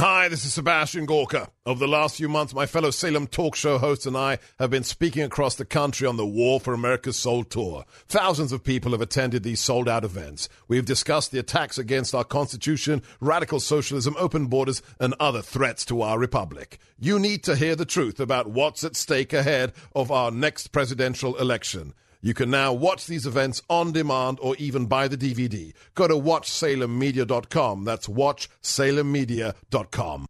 [0.00, 1.50] Hi, this is Sebastian Gorka.
[1.66, 4.84] Over the last few months, my fellow Salem talk show hosts and I have been
[4.84, 7.84] speaking across the country on the War for America's Soul tour.
[8.06, 10.48] Thousands of people have attended these sold out events.
[10.68, 16.02] We've discussed the attacks against our Constitution, radical socialism, open borders, and other threats to
[16.02, 16.78] our republic.
[17.00, 21.34] You need to hear the truth about what's at stake ahead of our next presidential
[21.38, 21.92] election.
[22.20, 25.72] You can now watch these events on demand or even buy the DVD.
[25.94, 27.84] Go to watchsalemmedia.com.
[27.84, 30.26] That's watchsalemmedia.com.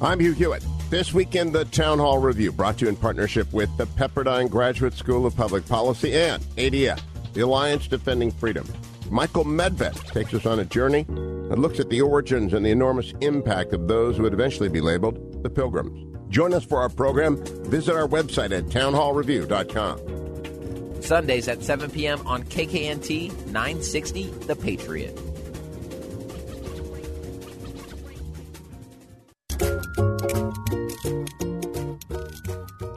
[0.00, 0.64] I'm Hugh Hewitt.
[0.90, 4.94] This weekend, the Town Hall Review, brought to you in partnership with the Pepperdine Graduate
[4.94, 7.00] School of Public Policy and ADF,
[7.32, 8.66] the Alliance Defending Freedom.
[9.08, 13.12] Michael Medved takes us on a journey that looks at the origins and the enormous
[13.20, 16.08] impact of those who would eventually be labeled the Pilgrims.
[16.28, 17.36] Join us for our program.
[17.66, 20.31] Visit our website at townhallreview.com.
[21.02, 22.26] Sundays at 7 p.m.
[22.26, 25.18] on KKNT 960 The Patriot.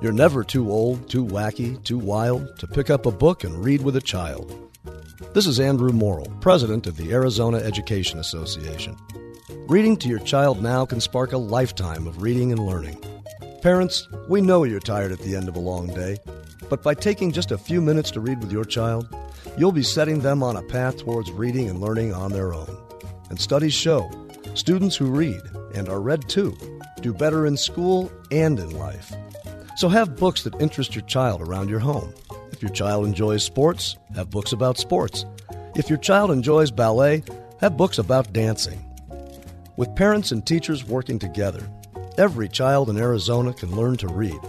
[0.02, 3.82] You're never too old, too wacky, too wild to pick up a book and read
[3.82, 4.72] with a child.
[5.34, 8.96] This is Andrew Morrill, president of the Arizona Education Association.
[9.68, 13.04] Reading to your child now can spark a lifetime of reading and learning.
[13.66, 16.20] Parents, we know you're tired at the end of a long day,
[16.70, 19.08] but by taking just a few minutes to read with your child,
[19.58, 22.78] you'll be setting them on a path towards reading and learning on their own.
[23.32, 24.08] And studies show
[24.54, 25.42] students who read,
[25.74, 26.56] and are read to,
[27.02, 29.12] do better in school and in life.
[29.78, 32.14] So have books that interest your child around your home.
[32.52, 35.26] If your child enjoys sports, have books about sports.
[35.76, 37.24] If your child enjoys ballet,
[37.62, 38.86] have books about dancing.
[39.76, 41.68] With parents and teachers working together,
[42.18, 44.40] every child in Arizona can learn to read.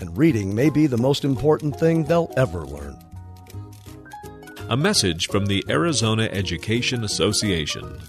[0.00, 2.98] And reading may be the most important thing they'll ever learn.
[4.68, 8.00] A message from the Arizona Education Association.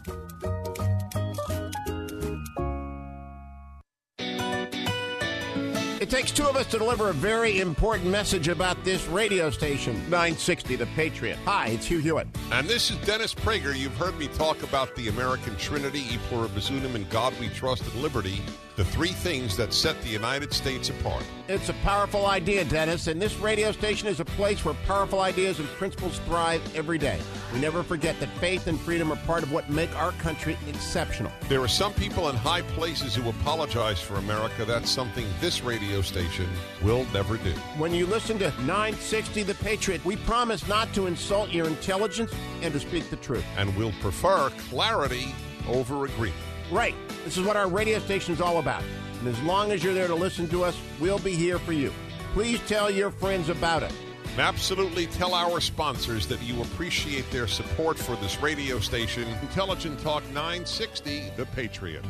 [6.06, 9.96] It takes two of us to deliver a very important message about this radio station,
[10.04, 11.40] 960 The Patriot.
[11.46, 12.28] Hi, it's Hugh Hewitt.
[12.52, 13.76] And this is Dennis Prager.
[13.76, 17.82] You've heard me talk about the American Trinity, E pluribus unum, and God we trust
[17.82, 18.40] and liberty,
[18.76, 21.24] the three things that set the United States apart.
[21.48, 25.60] It's a powerful idea, Dennis, and this radio station is a place where powerful ideas
[25.60, 27.20] and principles thrive every day.
[27.54, 31.32] We never forget that faith and freedom are part of what make our country exceptional.
[31.48, 34.66] There are some people in high places who apologize for America.
[34.66, 36.50] That's something this radio station
[36.84, 37.52] will never do.
[37.78, 42.74] When you listen to 960 The Patriot, we promise not to insult your intelligence and
[42.74, 43.46] to speak the truth.
[43.58, 45.34] And we'll prefer clarity
[45.68, 46.45] over agreement.
[46.72, 46.96] Right.
[47.24, 48.84] This is what our radio station is all about.
[49.20, 51.92] And as long as you're there to listen to us, we'll be here for you.
[52.34, 53.94] Please tell your friends about it.
[54.32, 60.00] And absolutely tell our sponsors that you appreciate their support for this radio station, Intelligent
[60.02, 62.04] Talk 960, The Patriot.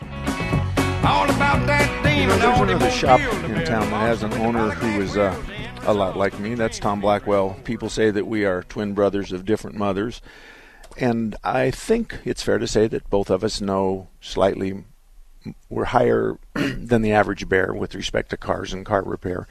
[0.00, 2.38] All about that demon.
[2.38, 5.36] There's another shop in town that has an owner who is uh,
[5.82, 6.54] a lot like me.
[6.54, 7.56] That's Tom Blackwell.
[7.64, 10.22] People say that we are twin brothers of different mothers.
[10.98, 14.84] And I think it's fair to say that both of us know slightly,
[15.68, 19.46] we're higher than the average bear with respect to cars and car repair.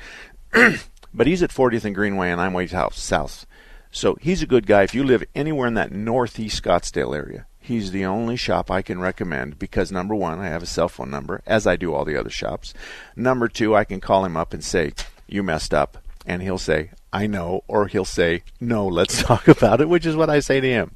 [1.14, 3.46] but he's at 40th and Greenway, and I'm way south.
[3.92, 4.84] So he's a good guy.
[4.84, 9.00] If you live anywhere in that northeast Scottsdale area, he's the only shop I can
[9.00, 12.18] recommend because number one, I have a cell phone number, as I do all the
[12.18, 12.74] other shops.
[13.16, 14.94] Number two, I can call him up and say,
[15.28, 16.01] You messed up.
[16.26, 20.16] And he'll say, I know, or he'll say, No, let's talk about it, which is
[20.16, 20.96] what I say to him.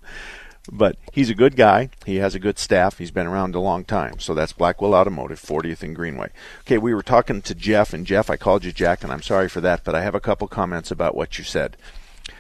[0.71, 1.89] But he's a good guy.
[2.05, 2.97] He has a good staff.
[2.97, 4.19] He's been around a long time.
[4.19, 6.31] So that's Blackwell Automotive, 40th and Greenway.
[6.61, 9.47] Okay, we were talking to Jeff, and Jeff, I called you Jack, and I'm sorry
[9.47, 11.77] for that, but I have a couple comments about what you said.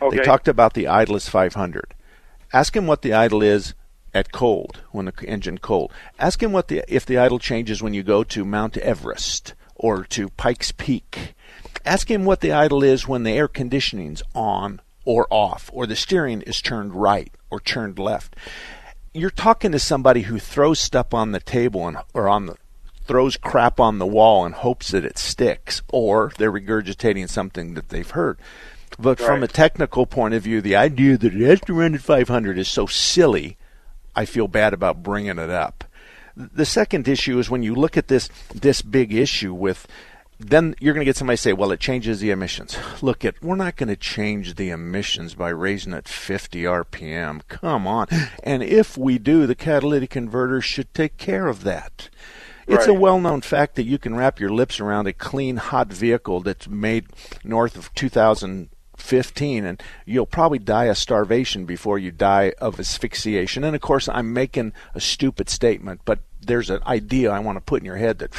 [0.01, 0.17] Okay.
[0.17, 1.93] They talked about the Idless 500.
[2.51, 3.73] Ask him what the idle is
[4.13, 5.91] at cold, when the engine cold.
[6.17, 10.05] Ask him what the if the idle changes when you go to Mount Everest or
[10.05, 11.34] to Pikes Peak.
[11.85, 15.95] Ask him what the idle is when the air conditioning's on or off, or the
[15.95, 18.35] steering is turned right or turned left.
[19.13, 22.55] You're talking to somebody who throws stuff on the table and or on the
[23.05, 27.89] throws crap on the wall and hopes that it sticks, or they're regurgitating something that
[27.89, 28.39] they've heard.
[28.97, 32.01] But from a technical point of view, the idea that it has to run at
[32.01, 33.57] 500 is so silly.
[34.15, 35.83] I feel bad about bringing it up.
[36.35, 39.87] The second issue is when you look at this this big issue with
[40.39, 42.77] then you're going to get somebody say, well, it changes the emissions.
[43.01, 47.41] Look, it we're not going to change the emissions by raising it 50 RPM.
[47.47, 48.07] Come on.
[48.43, 52.09] And if we do, the catalytic converter should take care of that.
[52.67, 55.93] It's a well known fact that you can wrap your lips around a clean, hot
[55.93, 57.05] vehicle that's made
[57.43, 57.93] north of
[58.97, 63.63] 2015, and you'll probably die of starvation before you die of asphyxiation.
[63.63, 67.61] And of course, I'm making a stupid statement, but there's an idea I want to
[67.61, 68.31] put in your head that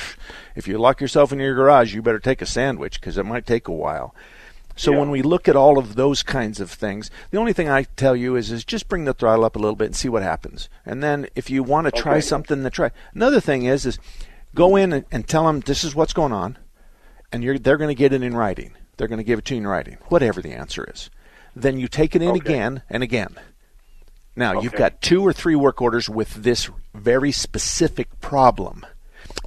[0.54, 3.46] if you lock yourself in your garage, you better take a sandwich because it might
[3.46, 4.14] take a while.
[4.78, 7.84] So when we look at all of those kinds of things, the only thing I
[7.84, 10.22] tell you is is just bring the throttle up a little bit and see what
[10.22, 10.68] happens.
[10.84, 12.90] And then if you want to try something, to try.
[13.14, 13.98] Another thing is is
[14.54, 16.58] go in and, and tell them this is what's going on,
[17.32, 18.74] and you're they're going to get it in writing.
[18.96, 21.10] They're going to give it to you in writing, whatever the answer is.
[21.54, 23.36] Then you take it in again and again.
[24.36, 28.84] Now you've got two or three work orders with this very specific problem.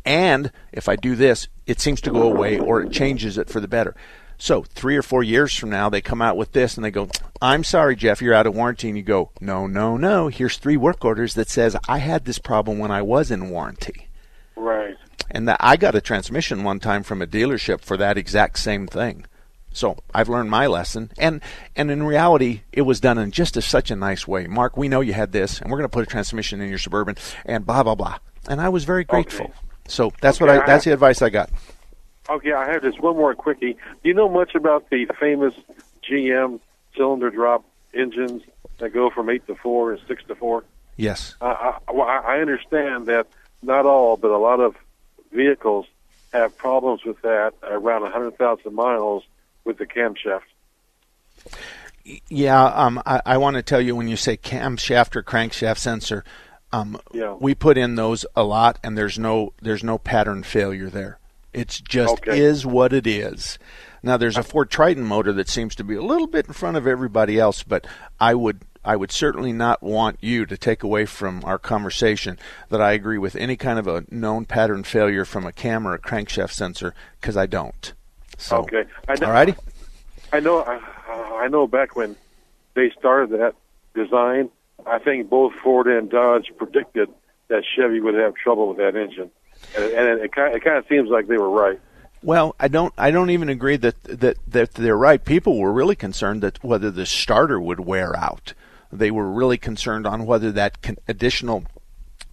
[0.04, 3.60] And if I do this, it seems to go away or it changes it for
[3.60, 3.96] the better.
[4.40, 7.10] So three or four years from now, they come out with this and they go,
[7.42, 10.30] "I'm sorry, Jeff, you're out of warranty." And you go, "No, no, no.
[10.30, 14.08] Here's three work orders that says I had this problem when I was in warranty."
[14.56, 14.96] Right.
[15.30, 18.88] And that I got a transmission one time from a dealership for that exact same
[18.88, 19.26] thing.
[19.72, 21.42] So I've learned my lesson, and
[21.76, 24.48] and in reality, it was done in just a, such a nice way.
[24.48, 26.80] Mark, we know you had this, and we're going to put a transmission in your
[26.80, 28.18] suburban, and blah blah blah.
[28.48, 29.52] And I was very grateful.
[29.88, 31.50] So that's what I I that's have- the advice I got.
[32.30, 33.74] Okay, I have just one more quickie.
[33.74, 35.54] Do you know much about the famous
[36.08, 36.60] GM
[36.96, 38.44] cylinder drop engines
[38.78, 40.64] that go from eight to four and six to four?
[40.96, 41.36] Yes.
[41.42, 43.28] I, I, well, I I understand that
[43.64, 44.76] not all, but a lot of
[45.32, 45.86] vehicles
[46.34, 49.24] have problems with that around 100,000 miles
[49.66, 50.42] with the camshaft.
[52.30, 56.24] Yeah, um, I, I want to tell you when you say camshaft or crankshaft sensor,
[56.72, 57.36] um, Yeah.
[57.40, 61.20] we put in those a lot, and there's no there's no pattern failure there.
[61.54, 62.40] It's just Okay.
[62.40, 63.60] is what it is.
[64.02, 66.78] Now there's a Ford Triton motor that seems to be a little bit in front
[66.78, 67.86] of everybody else, but
[68.20, 72.82] I would I would certainly not want you to take away from our conversation that
[72.82, 76.00] I agree with any kind of a known pattern failure from a cam or a
[76.00, 77.94] crankshaft sensor because I don't.
[78.40, 78.86] So, Okay.
[79.08, 79.58] I know, alrighty.
[80.32, 80.60] I know.
[80.60, 81.68] Uh, I know.
[81.68, 82.16] Back when
[82.74, 83.56] they started that
[83.94, 84.50] design,
[84.86, 87.10] I think both Ford and Dodge predicted
[87.50, 89.30] that Chevy would have trouble with that engine,
[89.76, 91.80] and, and it, kind it kind of seems like they were right.
[92.22, 92.94] Well, I don't.
[92.98, 95.24] I don't even agree that that that they're right.
[95.24, 98.54] People were really concerned that whether the starter would wear out.
[98.92, 101.64] They were really concerned on whether that con- additional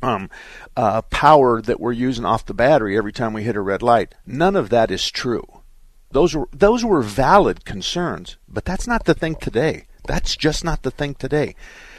[0.03, 0.31] um,
[0.77, 4.15] uh, power that we're using off the battery every time we hit a red light.
[4.27, 5.47] None of that is true.
[6.17, 9.85] Those were those were valid concerns, but that's not the thing today.
[10.07, 11.55] That's just not the thing today.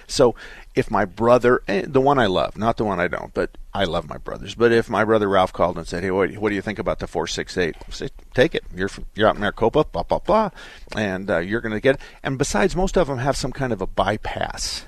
[0.08, 0.34] So
[0.74, 3.84] if my brother, eh, the one I love, not the one I don't, but I
[3.84, 4.56] love my brothers.
[4.56, 7.06] But if my brother Ralph called and said, "Hey, what, do you think about the
[7.06, 8.64] 468?" I say, "Take it.
[8.76, 10.50] You're from, you're out in Maricopa, blah blah blah,
[10.96, 12.02] and uh, you're going to get." It.
[12.24, 14.86] And besides, most of them have some kind of a bypass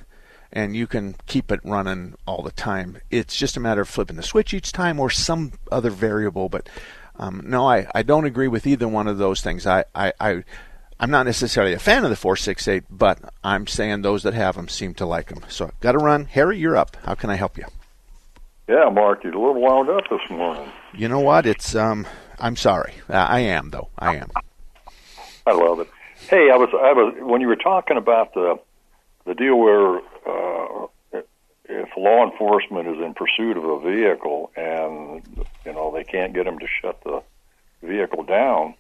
[0.52, 2.98] and you can keep it running all the time.
[3.12, 6.50] It's just a matter of flipping the switch each time or some other variable.
[6.50, 6.68] But
[7.20, 9.68] um, no, I, I don't agree with either one of those things.
[9.68, 10.44] I, I, I
[11.00, 14.68] I'm not necessarily a fan of the 468, but I'm saying those that have them
[14.68, 15.44] seem to like them.
[15.50, 16.26] So got to run.
[16.26, 16.98] Harry, you're up.
[17.04, 17.66] How can I help you?
[18.68, 20.72] Yeah, Mark, you're a little wound up this morning.
[20.94, 21.46] You know what?
[21.46, 22.08] It's um.
[22.42, 22.94] I'm sorry.
[23.10, 23.90] I am though.
[23.98, 24.32] I am.
[25.46, 25.90] I love it.
[26.30, 28.60] Hey, I was I was when you were talking about the
[29.26, 30.88] the deal where uh,
[31.70, 35.24] if law enforcement is in pursuit of a vehicle and
[35.66, 37.22] you know they can't get them to shut the
[37.84, 38.74] vehicle down,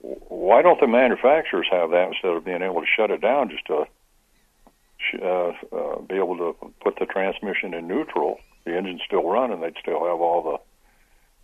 [0.00, 3.66] why don't the manufacturers have that instead of being able to shut it down just
[3.66, 3.86] to
[5.20, 8.38] uh, uh, be able to put the transmission in neutral?
[8.64, 10.60] The engine's still running; they'd still have all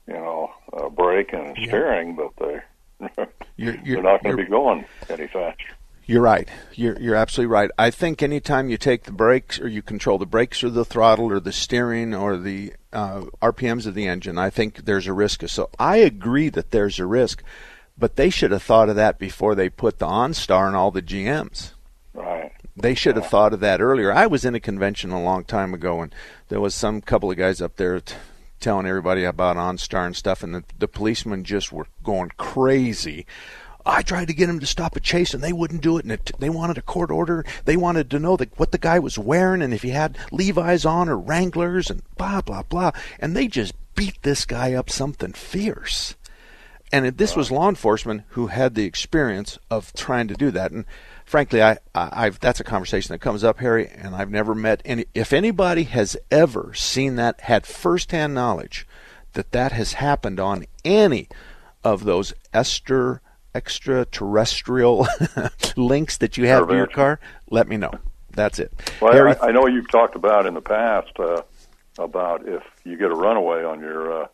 [0.06, 2.28] the you know uh, brake and steering, yeah.
[2.36, 3.26] but they
[3.56, 5.74] you're, you're, they're not going to be going any faster.
[6.09, 6.48] You're right.
[6.72, 7.70] You're you're absolutely right.
[7.78, 11.30] I think anytime you take the brakes or you control the brakes or the throttle
[11.30, 15.46] or the steering or the uh, RPMs of the engine, I think there's a risk.
[15.48, 17.42] So I agree that there's a risk,
[17.98, 21.02] but they should have thought of that before they put the OnStar in all the
[21.02, 21.72] GMs.
[22.14, 22.52] Right.
[22.74, 24.11] They should have thought of that earlier.
[24.11, 26.14] I was in a convention a long time ago, and
[26.48, 28.00] there was some couple of guys up there.
[28.00, 28.14] T-
[28.61, 33.24] telling everybody about OnStar and stuff, and the, the policemen just were going crazy
[33.89, 36.05] I tried to get him to stop a chase, and they wouldn't do it.
[36.05, 37.45] And it, they wanted a court order.
[37.64, 40.84] They wanted to know the, what the guy was wearing, and if he had Levi's
[40.84, 42.93] on or Wranglers, and blah blah blah.
[43.18, 46.14] And they just beat this guy up something fierce.
[46.93, 50.70] And it, this was law enforcement who had the experience of trying to do that.
[50.70, 50.84] And
[51.24, 53.89] frankly, I, I I've, that's a conversation that comes up, Harry.
[53.89, 55.07] And I've never met any.
[55.14, 58.86] If anybody has ever seen that, had firsthand knowledge
[59.32, 61.28] that that has happened on any
[61.84, 63.20] of those Esther
[63.59, 65.09] extraterrestrial
[65.76, 67.18] links that you have to your car,
[67.50, 67.92] let me know.
[68.30, 68.72] That's it.
[69.00, 71.42] Well, Harry, I, I, know you've talked about in the past uh,
[71.98, 74.26] about if you get a runaway on your uh,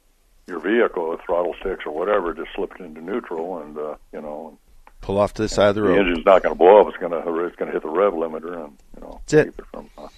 [0.47, 4.21] your vehicle, a throttle sticks or whatever, just slip it into neutral and uh, you
[4.21, 4.59] know
[5.01, 5.95] pull off to the side of the road.
[5.95, 6.89] The engine's not going to blow up.
[6.89, 9.49] It's going to it's going to hit the rev limiter and you know that's it.
[9.49, 10.09] it from, uh,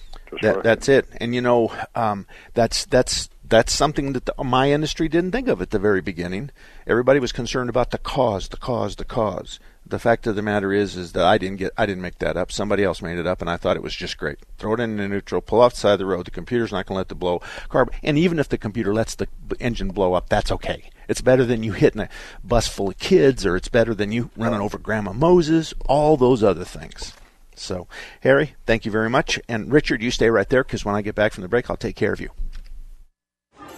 [0.42, 1.06] that, that's it.
[1.20, 5.62] And you know um, that's that's that's something that the, my industry didn't think of
[5.62, 6.50] at the very beginning.
[6.86, 9.60] Everybody was concerned about the cause, the cause, the cause.
[9.88, 12.36] The fact of the matter is, is that I didn't get, I didn't make that
[12.36, 12.50] up.
[12.50, 14.38] Somebody else made it up, and I thought it was just great.
[14.58, 16.26] Throw it in the neutral, pull off the side of the road.
[16.26, 17.40] The computer's not going to let the blow
[17.70, 19.28] carb, and even if the computer lets the
[19.60, 20.90] engine blow up, that's okay.
[21.08, 22.08] It's better than you hitting a
[22.42, 25.72] bus full of kids, or it's better than you running over Grandma Moses.
[25.88, 27.12] All those other things.
[27.54, 27.86] So,
[28.22, 31.14] Harry, thank you very much, and Richard, you stay right there because when I get
[31.14, 32.30] back from the break, I'll take care of you.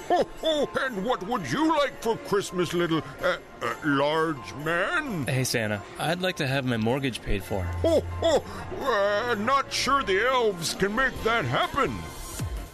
[0.09, 5.27] Ho, ho, and what would you like for Christmas, little uh, uh, large man?
[5.27, 7.63] Hey, Santa, I'd like to have my mortgage paid for.
[7.63, 8.43] Ho, ho,
[8.81, 11.95] uh, not sure the elves can make that happen.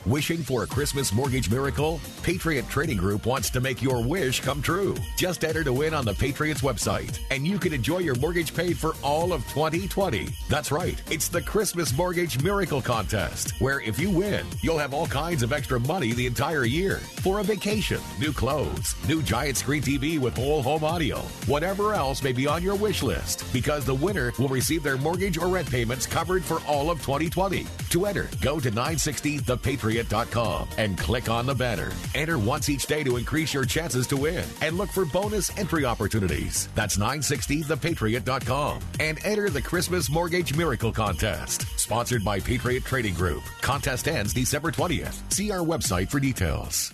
[0.07, 1.99] Wishing for a Christmas mortgage miracle?
[2.23, 4.95] Patriot Trading Group wants to make your wish come true.
[5.17, 8.77] Just enter to win on the Patriots website, and you can enjoy your mortgage paid
[8.77, 10.29] for all of 2020.
[10.51, 15.07] That's right, it's the Christmas Mortgage Miracle Contest, where if you win, you'll have all
[15.07, 19.81] kinds of extra money the entire year for a vacation, new clothes, new giant screen
[19.81, 23.95] TV with whole home audio, whatever else may be on your wish list, because the
[23.95, 27.67] winner will receive their mortgage or rent payments covered for all of 2020.
[27.89, 31.91] To enter, go to 960 The Patriot patriot.com and click on the banner.
[32.15, 35.85] Enter once each day to increase your chances to win and look for bonus entry
[35.85, 36.69] opportunities.
[36.75, 41.63] That's 960thepatriot.com and enter the Christmas Mortgage Miracle Contest.
[41.79, 43.43] Sponsored by Patriot Trading Group.
[43.61, 45.33] Contest ends December 20th.
[45.33, 46.94] See our website for details.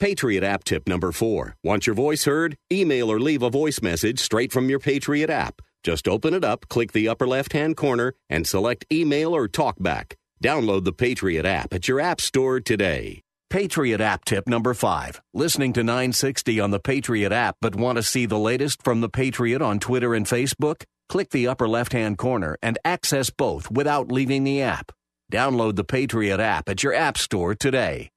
[0.00, 1.56] Patriot app tip number four.
[1.62, 2.56] Want your voice heard?
[2.72, 5.60] Email or leave a voice message straight from your Patriot app.
[5.84, 10.14] Just open it up, click the upper left hand corner, and select email or talkback.
[10.42, 13.20] Download the Patriot app at your app store today.
[13.50, 15.20] Patriot app tip number five.
[15.34, 19.10] Listening to 960 on the Patriot app, but want to see the latest from the
[19.10, 20.82] Patriot on Twitter and Facebook?
[21.10, 24.92] Click the upper left hand corner and access both without leaving the app.
[25.30, 28.08] Download the Patriot app at your app store today.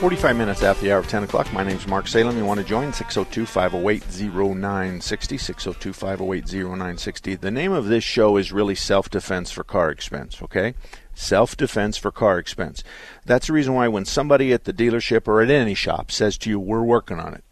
[0.00, 1.52] 45 minutes after the hour of 10 o'clock.
[1.52, 2.38] My name is Mark Salem.
[2.38, 2.90] You want to join?
[2.90, 5.36] 602 508 0960.
[5.36, 7.34] 602 508 0960.
[7.34, 10.74] The name of this show is really Self Defense for Car Expense, okay?
[11.12, 12.82] Self defense for car expense.
[13.26, 16.48] That's the reason why when somebody at the dealership or at any shop says to
[16.48, 17.44] you, We're working on it,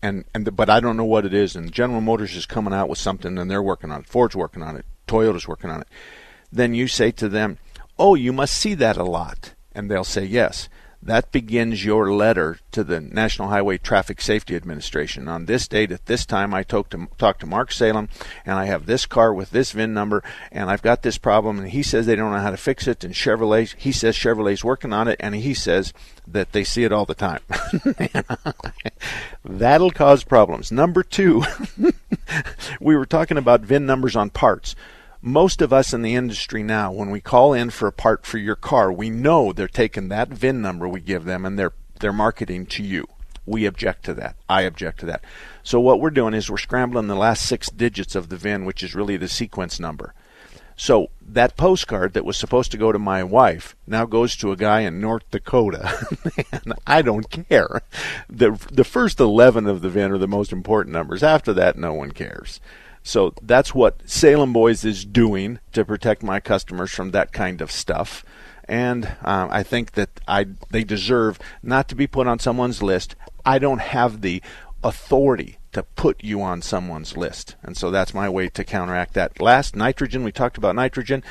[0.00, 2.72] and, and the, but I don't know what it is, and General Motors is coming
[2.72, 5.82] out with something and they're working on it, Ford's working on it, Toyota's working on
[5.82, 5.88] it,
[6.50, 7.58] then you say to them,
[7.98, 9.52] Oh, you must see that a lot.
[9.74, 10.70] And they'll say, Yes
[11.02, 15.28] that begins your letter to the National Highway Traffic Safety Administration.
[15.28, 18.10] On this date, at this time, I talked to, talked to Mark Salem,
[18.44, 20.22] and I have this car with this VIN number,
[20.52, 23.02] and I've got this problem, and he says they don't know how to fix it,
[23.02, 25.94] and Chevrolet, he says Chevrolet's working on it, and he says
[26.26, 27.40] that they see it all the time.
[29.44, 30.70] That'll cause problems.
[30.70, 31.44] Number two,
[32.80, 34.76] we were talking about VIN numbers on parts
[35.22, 38.38] most of us in the industry now, when we call in for a part for
[38.38, 42.12] your car, we know they're taking that VIN number we give them and they're they're
[42.12, 43.06] marketing to you.
[43.44, 44.36] We object to that.
[44.48, 45.22] I object to that.
[45.62, 48.82] So what we're doing is we're scrambling the last six digits of the VIN, which
[48.82, 50.14] is really the sequence number.
[50.76, 54.56] So that postcard that was supposed to go to my wife now goes to a
[54.56, 56.06] guy in North Dakota.
[56.52, 57.82] and I don't care.
[58.30, 61.22] The the first 11 of the VIN are the most important numbers.
[61.22, 62.60] After that no one cares.
[63.10, 67.72] So that's what Salem Boys is doing to protect my customers from that kind of
[67.72, 68.24] stuff.
[68.68, 73.16] And um, I think that I they deserve not to be put on someone's list.
[73.44, 74.40] I don't have the
[74.84, 77.56] authority to put you on someone's list.
[77.64, 79.40] And so that's my way to counteract that.
[79.40, 81.24] Last, nitrogen, we talked about nitrogen.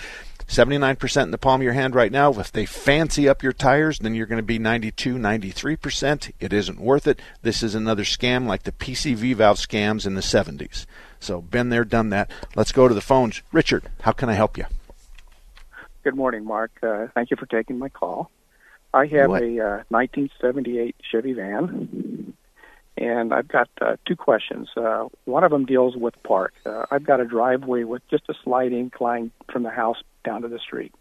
[0.49, 2.33] 79% in the palm of your hand right now.
[2.33, 6.31] If they fancy up your tires, then you're going to be 92, 93%.
[6.41, 7.21] It isn't worth it.
[7.41, 10.85] This is another scam like the PCV valve scams in the 70s.
[11.19, 12.31] So, been there, done that.
[12.55, 13.41] Let's go to the phones.
[13.51, 14.65] Richard, how can I help you?
[16.03, 16.71] Good morning, Mark.
[16.81, 18.31] Uh, thank you for taking my call.
[18.93, 19.43] I have What?
[19.43, 22.33] a uh, 1978 Chevy van,
[22.97, 24.69] and I've got uh, two questions.
[24.75, 26.53] Uh, one of them deals with park.
[26.65, 30.47] Uh, I've got a driveway with just a slight incline from the house down to
[30.47, 30.93] the street.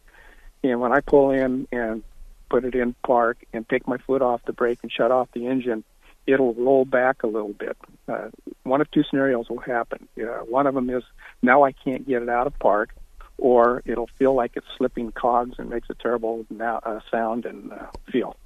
[0.64, 2.02] And when I pull in and
[2.50, 5.46] put it in park and take my foot off the brake and shut off the
[5.46, 5.84] engine,
[6.28, 7.76] it'll roll back a little bit.
[8.06, 8.28] Uh,
[8.62, 10.06] one of two scenarios will happen.
[10.20, 11.02] Uh, one of them is
[11.42, 12.94] now I can't get it out of park,
[13.38, 17.72] or it'll feel like it's slipping cogs and makes a terrible now, uh, sound and
[17.72, 18.36] uh, feel.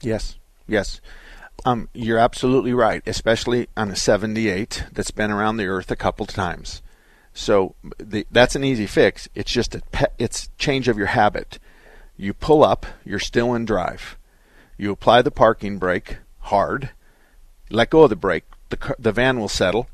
[0.00, 1.00] Yes, yes.
[1.64, 6.26] Um, you're absolutely right, especially on a 78 that's been around the earth a couple
[6.26, 6.82] times.
[7.32, 9.28] So the, that's an easy fix.
[9.36, 11.60] It's just a pe- it's change of your habit.
[12.16, 14.18] You pull up, you're still in drive.
[14.76, 16.90] You apply the parking brake hard.
[17.70, 18.44] Let go of the brake.
[18.68, 19.88] The the van will settle.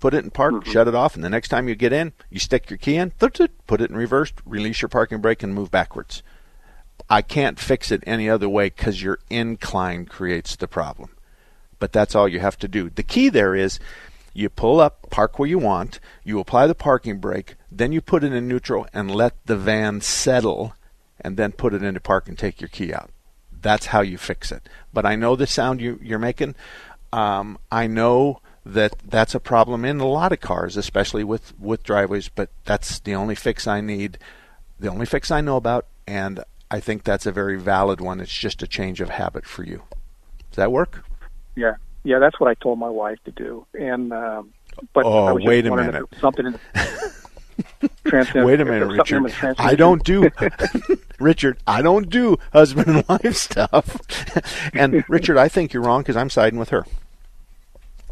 [0.00, 0.70] Put it in park, mm-hmm.
[0.70, 3.12] shut it off, and the next time you get in, you stick your key in,
[3.12, 6.24] put it in reverse, release your parking brake, and move backwards.
[7.08, 11.10] I can't fix it any other way because your incline creates the problem.
[11.78, 12.90] But that's all you have to do.
[12.90, 13.78] The key there is
[14.32, 18.24] you pull up, park where you want, you apply the parking brake, then you put
[18.24, 20.74] it in neutral and let the van settle,
[21.20, 23.10] and then put it into park and take your key out.
[23.64, 24.68] That's how you fix it.
[24.92, 26.54] But I know the sound you, you're making.
[27.14, 31.82] Um, I know that that's a problem in a lot of cars, especially with with
[31.82, 32.28] driveways.
[32.28, 34.18] But that's the only fix I need,
[34.78, 38.20] the only fix I know about, and I think that's a very valid one.
[38.20, 39.82] It's just a change of habit for you.
[40.50, 41.02] Does that work?
[41.56, 43.66] Yeah, yeah, that's what I told my wife to do.
[43.72, 44.52] And um,
[44.92, 46.04] but oh, wait a minute.
[46.20, 46.58] something in
[48.34, 49.56] Wait a minute, was something in Richard.
[49.58, 50.30] I don't do
[51.20, 51.58] Richard.
[51.66, 54.00] I don't do husband and wife stuff.
[54.74, 56.84] and Richard, I think you're wrong because I'm siding with her.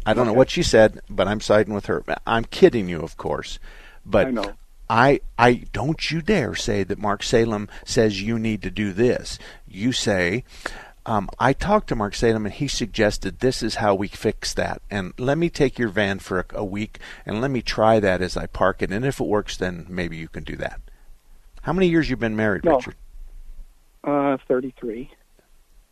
[0.05, 2.03] I don't know what she said, but I'm siding with her.
[2.27, 3.57] I'm kidding you, of course,
[4.05, 4.53] but I know.
[4.89, 9.39] I, I don't you dare say that Mark Salem says you need to do this.
[9.65, 10.43] You say,
[11.05, 14.81] um, I talked to Mark Salem and he suggested this is how we fix that.
[14.89, 18.21] And let me take your van for a, a week and let me try that
[18.21, 18.91] as I park it.
[18.91, 20.79] And if it works, then maybe you can do that.
[21.63, 22.77] How many years you been married, No.
[22.77, 22.95] Richard?
[24.03, 25.11] Uh, thirty-three.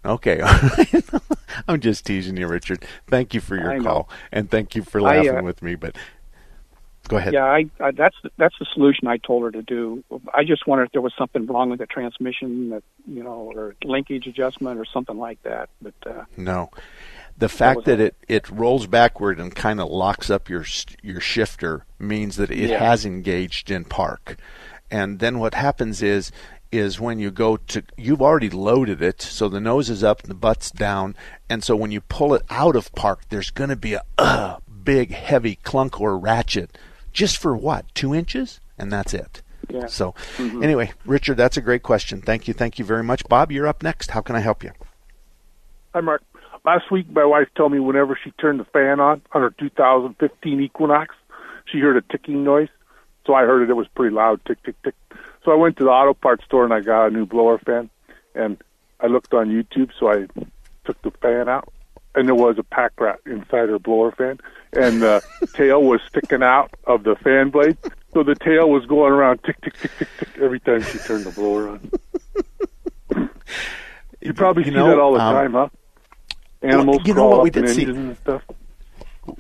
[0.04, 0.42] Okay,
[1.68, 2.84] I'm just teasing you, Richard.
[3.08, 5.76] Thank you for your I call and thank you for I, laughing uh, with me.
[5.76, 5.96] But
[7.12, 7.34] go ahead.
[7.34, 10.04] Yeah, I, I that's that's the solution I told her to do.
[10.34, 13.76] I just wondered if there was something wrong with the transmission, that you know, or
[13.84, 15.70] linkage adjustment or something like that.
[15.82, 16.70] But uh, No.
[17.38, 20.66] The fact was that it, it rolls backward and kind of locks up your
[21.02, 22.80] your shifter means that it Yeah.
[22.80, 24.38] has engaged in park.
[24.90, 26.32] And then what happens is
[26.72, 30.30] is when you go to you've already loaded it so the nose is up and
[30.30, 31.14] the butt's down
[31.50, 34.58] and so when you pull it out of park there's going to be a uh,
[34.84, 36.78] big heavy clunk or ratchet
[37.14, 39.42] just for what 2 inches and that's it.
[39.70, 39.86] Yeah.
[39.86, 40.64] So Mhm.
[40.64, 42.22] anyway, Richard, that's a great question.
[42.22, 42.54] Thank you.
[42.54, 43.28] Thank you very much.
[43.30, 44.12] Bob, you're up next.
[44.12, 44.72] How can I help you?
[45.94, 46.24] Hi, Mark.
[46.64, 50.62] Last week, my wife told me whenever she turned the fan on on her 2015
[50.62, 51.16] Equinox,
[51.66, 52.70] she heard a ticking noise.
[53.26, 53.70] So I heard it.
[53.70, 54.96] It was pretty loud, tick, tick, tick.
[55.44, 57.90] So I went to the auto parts store and I got a new blower fan.
[58.36, 58.58] And
[59.00, 60.28] I looked on YouTube, so I
[60.86, 61.72] took the fan out,
[62.16, 64.40] and there was a pack rat inside her blower fan,
[64.74, 67.78] and the tail was sticking out of the fan blade.
[68.14, 71.24] So the tail was going around tick, tick, tick, tick, tick every time she turned
[71.26, 71.92] the blower on.
[74.22, 75.70] you probably You see know, that all the um, time, huh?
[76.62, 78.44] Animals you know what up we did see- and stuff.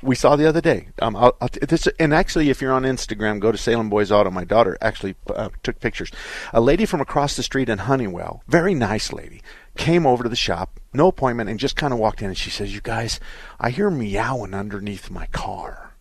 [0.01, 0.87] we saw the other day.
[1.01, 4.31] Um, I'll, I'll, this, and actually, if you're on Instagram, go to Salem Boys Auto.
[4.31, 6.11] My daughter actually uh, took pictures.
[6.53, 9.41] A lady from across the street in Honeywell, very nice lady,
[9.77, 12.27] came over to the shop, no appointment, and just kind of walked in.
[12.27, 13.19] And she says, "You guys,
[13.59, 15.93] I hear meowing underneath my car."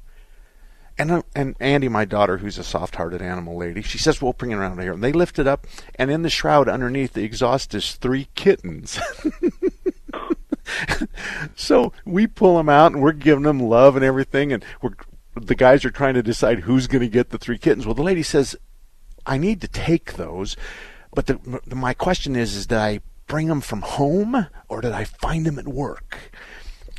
[0.99, 4.51] And uh, and Andy, my daughter, who's a soft-hearted animal lady, she says, "We'll bring
[4.51, 7.75] it around here." And they lift it up, and in the shroud underneath the exhaust
[7.75, 8.99] is three kittens.
[11.55, 14.95] so we pull them out and we're giving them love and everything, and we're
[15.35, 17.87] the guys are trying to decide who's going to get the three kittens.
[17.87, 18.57] Well, the lady says,
[19.25, 20.57] "I need to take those,"
[21.15, 23.01] but the, my question is: Is did I
[23.31, 26.19] bring them from home or did I find them at work?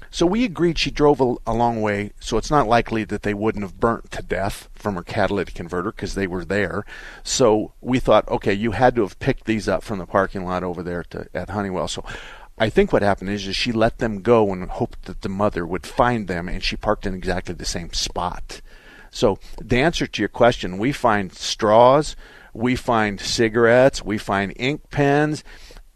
[0.10, 3.34] So we agreed she drove a, a long way, so it's not likely that they
[3.34, 6.86] wouldn't have burnt to death from her catalytic converter because they were there.
[7.22, 10.64] So we thought, okay, you had to have picked these up from the parking lot
[10.64, 11.90] over there to, at Honeywell.
[11.90, 12.06] So
[12.58, 15.66] I think what happened is, is she let them go and hoped that the mother
[15.66, 18.62] would find them, and she parked in exactly the same spot.
[19.12, 22.16] So the answer to your question, we find straws,
[22.54, 25.44] we find cigarettes, we find ink pens,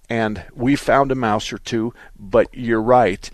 [0.09, 1.93] and we found a mouse or two.
[2.17, 3.29] But you're right,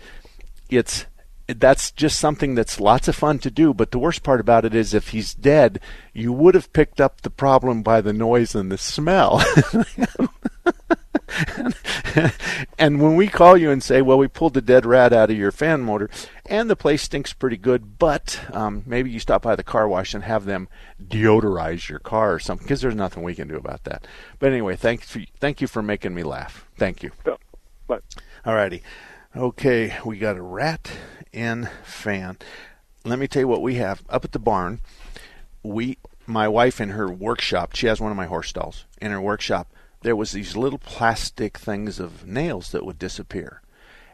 [0.70, 1.06] it's
[1.48, 3.74] that's just something that's lots of fun to do.
[3.74, 5.80] But the worst part about it is, if he's dead,
[6.12, 9.42] you would have picked up the problem by the noise and the smell.
[12.82, 15.52] when we call you and say, well, we pulled the dead rat out of your
[15.52, 16.10] fan motor,
[16.46, 20.14] and the place stinks pretty good, but um, maybe you stop by the car wash
[20.14, 20.68] and have them
[21.00, 24.06] deodorize your car or something, because there's nothing we can do about that.
[24.40, 26.66] But anyway, thank you, thank you for making me laugh.
[26.76, 27.12] Thank you.
[27.24, 27.38] But
[28.44, 28.82] All righty.
[29.36, 30.90] Okay, we got a rat
[31.32, 32.38] in fan.
[33.04, 34.80] Let me tell you what we have up at the barn.
[35.62, 38.84] We, my wife, in her workshop, she has one of my horse stalls.
[39.00, 39.72] In her workshop,
[40.02, 43.62] there was these little plastic things of nails that would disappear.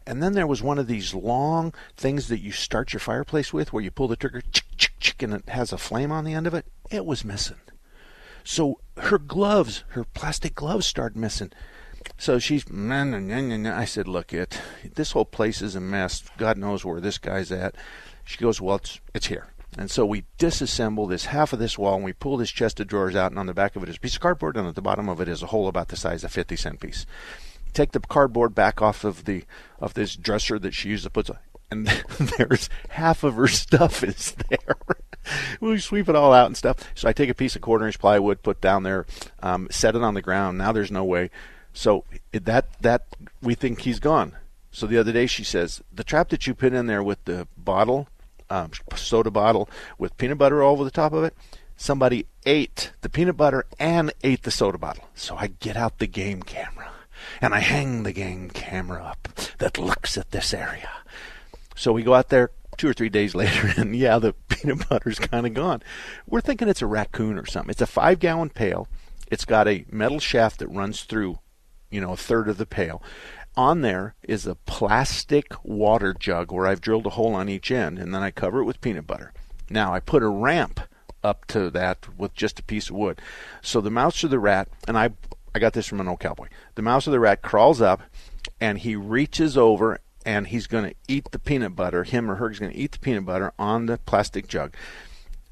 [0.07, 3.73] And then there was one of these long things that you start your fireplace with,
[3.73, 6.33] where you pull the trigger, chick, chick, chick, and it has a flame on the
[6.33, 6.67] end of it.
[6.91, 7.61] It was missing.
[8.45, 11.53] So her gloves, her plastic gloves, started missing.
[12.17, 13.79] So she's, nah, nah, nah, nah.
[13.79, 14.59] I said, look, it,
[14.95, 16.25] this whole place is a mess.
[16.39, 17.75] God knows where this guy's at.
[18.25, 19.49] She goes, well, it's, it's here.
[19.79, 22.89] And so we disassemble this half of this wall and we pull this chest of
[22.89, 24.75] drawers out, and on the back of it is a piece of cardboard, and at
[24.75, 27.07] the bottom of it is a hole about the size of a 50 cent piece.
[27.75, 29.45] Take the cardboard back off of the
[29.79, 31.31] of this dresser that she used to put,
[31.71, 31.87] and
[32.19, 34.77] there's half of her stuff is there.
[35.61, 36.79] we sweep it all out and stuff.
[36.97, 39.07] So I take a piece of quarter inch plywood, put down there,
[39.45, 40.59] um, set it on the ground.
[40.59, 41.31] Now there's no way.
[41.73, 43.07] So that that
[43.41, 44.33] we think he's gone.
[44.73, 47.47] So the other day she says the trap that you put in there with the
[47.57, 48.09] bottle
[48.51, 49.69] um, soda bottle
[49.99, 51.35] with peanut butter over the top of it.
[51.77, 55.05] Somebody ate the peanut butter and ate the soda bottle.
[55.15, 56.91] So I get out the game camera
[57.41, 59.29] and I hang the game camera up
[59.59, 60.91] that looks at this area.
[61.77, 65.19] So we go out there two or three days later, and yeah, the peanut butter's
[65.19, 65.83] kind of gone.
[66.27, 67.71] We're thinking it's a raccoon or something.
[67.71, 68.89] It's a five gallon pail.
[69.31, 71.39] It's got a metal shaft that runs through,
[71.91, 73.03] you know, a third of the pail.
[73.59, 77.99] On there is a plastic water jug where I've drilled a hole on each end,
[77.99, 79.33] and then I cover it with peanut butter.
[79.69, 80.79] Now I put a ramp
[81.25, 83.21] up to that with just a piece of wood.
[83.61, 85.11] So the mouse or the rat, and I
[85.57, 86.47] I got this from an old cowboy.
[86.77, 88.01] The mouse or the rat crawls up
[88.61, 92.05] and he reaches over and he's going to eat the peanut butter.
[92.05, 94.77] Him or her is going to eat the peanut butter on the plastic jug.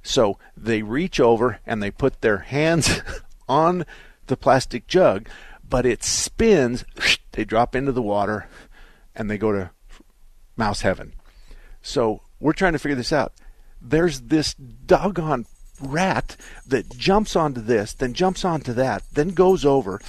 [0.05, 3.01] So they reach over and they put their hands
[3.49, 3.85] on
[4.29, 5.29] the plastic jug,
[5.69, 6.85] but it spins.
[7.37, 8.49] They drop into the water
[9.15, 9.71] and they go to
[10.57, 11.13] mouse heaven.
[11.83, 13.35] So we're trying to figure this out.
[13.81, 15.45] There's this doggone
[15.79, 20.01] rat that jumps onto this, then jumps onto that, then goes over,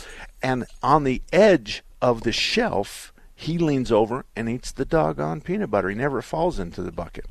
[0.42, 5.70] and on the edge of the shelf, he leans over and eats the doggone peanut
[5.70, 5.90] butter.
[5.90, 7.26] He never falls into the bucket.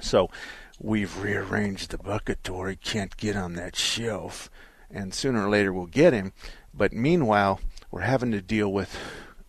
[0.00, 0.30] So
[0.78, 4.48] we've rearranged the bucket to where he can't get on that shelf,
[4.88, 6.32] and sooner or later we'll get him.
[6.72, 7.58] But meanwhile,
[7.92, 8.98] we're having to deal with,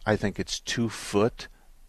[0.05, 1.47] I think it's two foot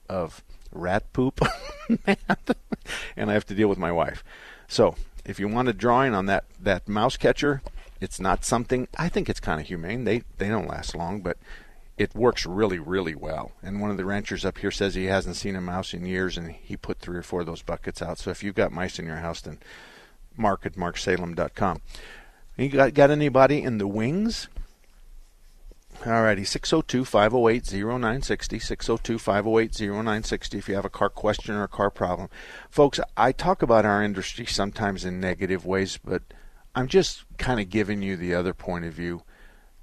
[0.08, 0.42] of
[0.72, 1.40] rat poop,
[2.06, 4.24] and I have to deal with my wife.
[4.68, 4.94] So
[5.26, 7.60] if you want a drawing on that that mouse catcher,
[8.00, 10.04] it's not something I think it's kind of humane.
[10.04, 11.36] They they don't last long, but
[11.98, 13.52] it works really really well.
[13.62, 16.38] And one of the ranchers up here says he hasn't seen a mouse in years,
[16.38, 18.18] and he put three or four of those buckets out.
[18.18, 19.58] So if you've got mice in your house, then
[20.36, 21.80] mark at marksalem.com.
[22.56, 24.48] You got got anybody in the wings?
[26.02, 28.58] Alrighty, 602 508 0960.
[28.58, 32.28] 602 508 0960 if you have a car question or a car problem.
[32.68, 36.22] Folks, I talk about our industry sometimes in negative ways, but
[36.74, 39.22] I'm just kind of giving you the other point of view.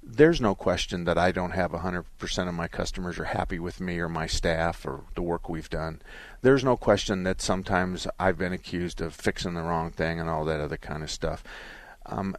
[0.00, 3.98] There's no question that I don't have 100% of my customers are happy with me
[3.98, 6.02] or my staff or the work we've done.
[6.42, 10.44] There's no question that sometimes I've been accused of fixing the wrong thing and all
[10.44, 11.42] that other kind of stuff.
[12.06, 12.36] Um,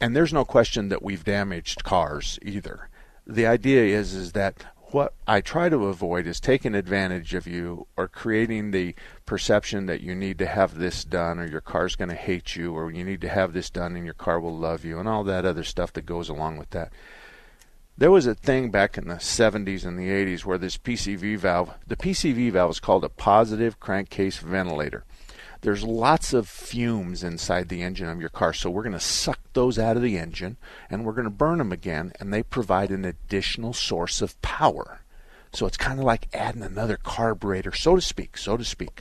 [0.00, 2.88] and there's no question that we've damaged cars either
[3.26, 4.64] the idea is is that
[4.94, 8.94] what I try to avoid is taking advantage of you or creating the
[9.26, 12.72] perception that you need to have this done or your car's going to hate you
[12.72, 15.24] or you need to have this done and your car will love you and all
[15.24, 16.92] that other stuff that goes along with that.
[17.98, 21.74] There was a thing back in the 70s and the 80s where this PCV valve,
[21.86, 25.04] the PCV valve is called a positive crankcase ventilator
[25.64, 28.52] there's lots of fumes inside the engine of your car.
[28.52, 30.58] So we're going to suck those out of the engine
[30.90, 35.00] and we're going to burn them again, and they provide an additional source of power.
[35.54, 39.00] So it's kind of like adding another carburetor, so to speak, so to speak.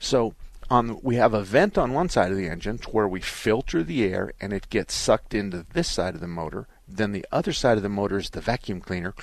[0.00, 0.34] So
[0.68, 3.84] on we have a vent on one side of the engine to where we filter
[3.84, 6.66] the air and it gets sucked into this side of the motor.
[6.88, 9.14] Then the other side of the motor is the vacuum cleaner,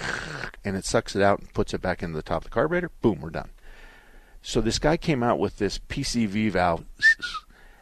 [0.64, 2.92] and it sucks it out and puts it back into the top of the carburetor.
[3.02, 3.50] Boom, we're done.
[4.48, 6.86] So this guy came out with this PCV valve,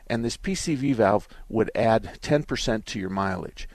[0.07, 3.68] and this PCV valve would add 10% to your mileage.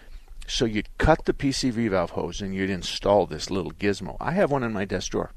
[0.46, 4.16] So you'd cut the PCV valve hose and you'd install this little gizmo.
[4.18, 5.32] I have one in my desk drawer.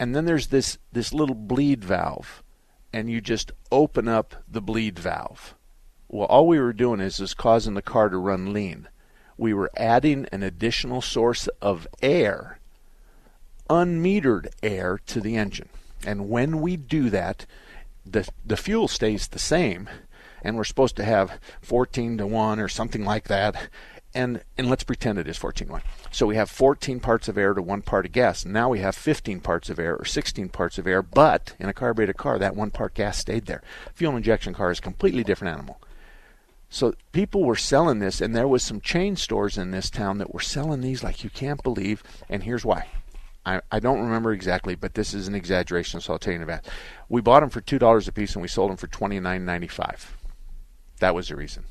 [0.00, 2.42] And then there's this this little bleed valve,
[2.92, 5.54] and you just open up the bleed valve.
[6.08, 8.88] Well, all we were doing is is causing the car to run lean.
[9.36, 12.58] We were adding an additional source of air,
[13.70, 15.68] unmetered air, to the engine.
[16.06, 17.46] And when we do that,
[18.04, 19.88] the the fuel stays the same,
[20.42, 23.68] and we're supposed to have 14 to 1 or something like that.
[24.14, 25.82] And and let's pretend it is 14 to 1.
[26.10, 28.44] So we have 14 parts of air to 1 part of gas.
[28.44, 31.74] Now we have 15 parts of air or 16 parts of air, but in a
[31.74, 33.62] carbureted car that 1 part gas stayed there.
[33.94, 35.80] Fuel injection car is a completely different animal.
[36.70, 40.34] So people were selling this and there was some chain stores in this town that
[40.34, 42.88] were selling these like you can't believe and here's why.
[43.48, 46.42] I, I don't remember exactly, but this is an exaggeration, so I'll tell you in
[46.42, 46.66] advance.
[47.08, 49.46] We bought them for two dollars a piece, and we sold them for twenty nine
[49.46, 50.18] ninety five.
[51.00, 51.64] That was the reason,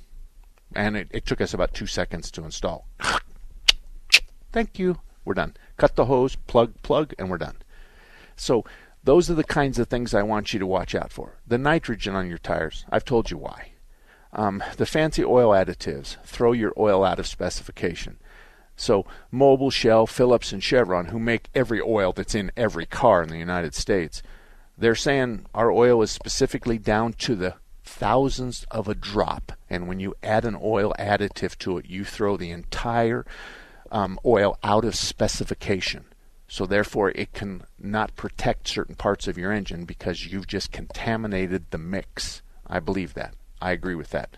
[0.74, 2.88] and it, it took us about two seconds to install.
[4.52, 4.98] Thank you.
[5.24, 5.56] We're done.
[5.76, 7.58] Cut the hose, plug, plug, and we're done.
[8.36, 8.66] So
[9.04, 11.38] those are the kinds of things I want you to watch out for.
[11.46, 12.86] The nitrogen on your tires.
[12.90, 13.74] I've told you why.
[14.34, 18.18] Um, the fancy oil additives throw your oil out of specification.
[18.78, 23.30] So Mobil, Shell, Phillips, and Chevron, who make every oil that's in every car in
[23.30, 24.22] the United States,
[24.78, 29.54] they're saying our oil is specifically down to the thousandths of a drop.
[29.70, 33.26] And when you add an oil additive to it, you throw the entire
[33.92, 36.06] um, oil out of specification.
[36.48, 41.66] So therefore, it can not protect certain parts of your engine because you've just contaminated
[41.72, 42.42] the mix.
[42.68, 43.34] I believe that.
[43.60, 44.38] I agree with that.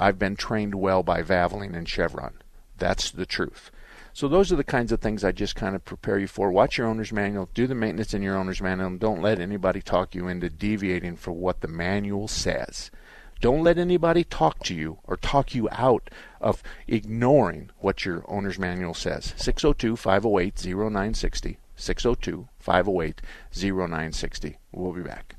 [0.00, 2.41] I've been trained well by Valvoline and Chevron.
[2.82, 3.70] That's the truth.
[4.12, 6.50] So those are the kinds of things I just kind of prepare you for.
[6.50, 9.80] Watch your owner's manual, do the maintenance in your owner's manual, and don't let anybody
[9.80, 12.90] talk you into deviating from what the manual says.
[13.40, 16.10] Don't let anybody talk to you or talk you out
[16.40, 19.32] of ignoring what your owner's manual says.
[19.36, 21.58] 602 508 0960.
[21.76, 23.22] 602 508
[23.52, 24.58] 0960.
[24.72, 25.36] We'll be back.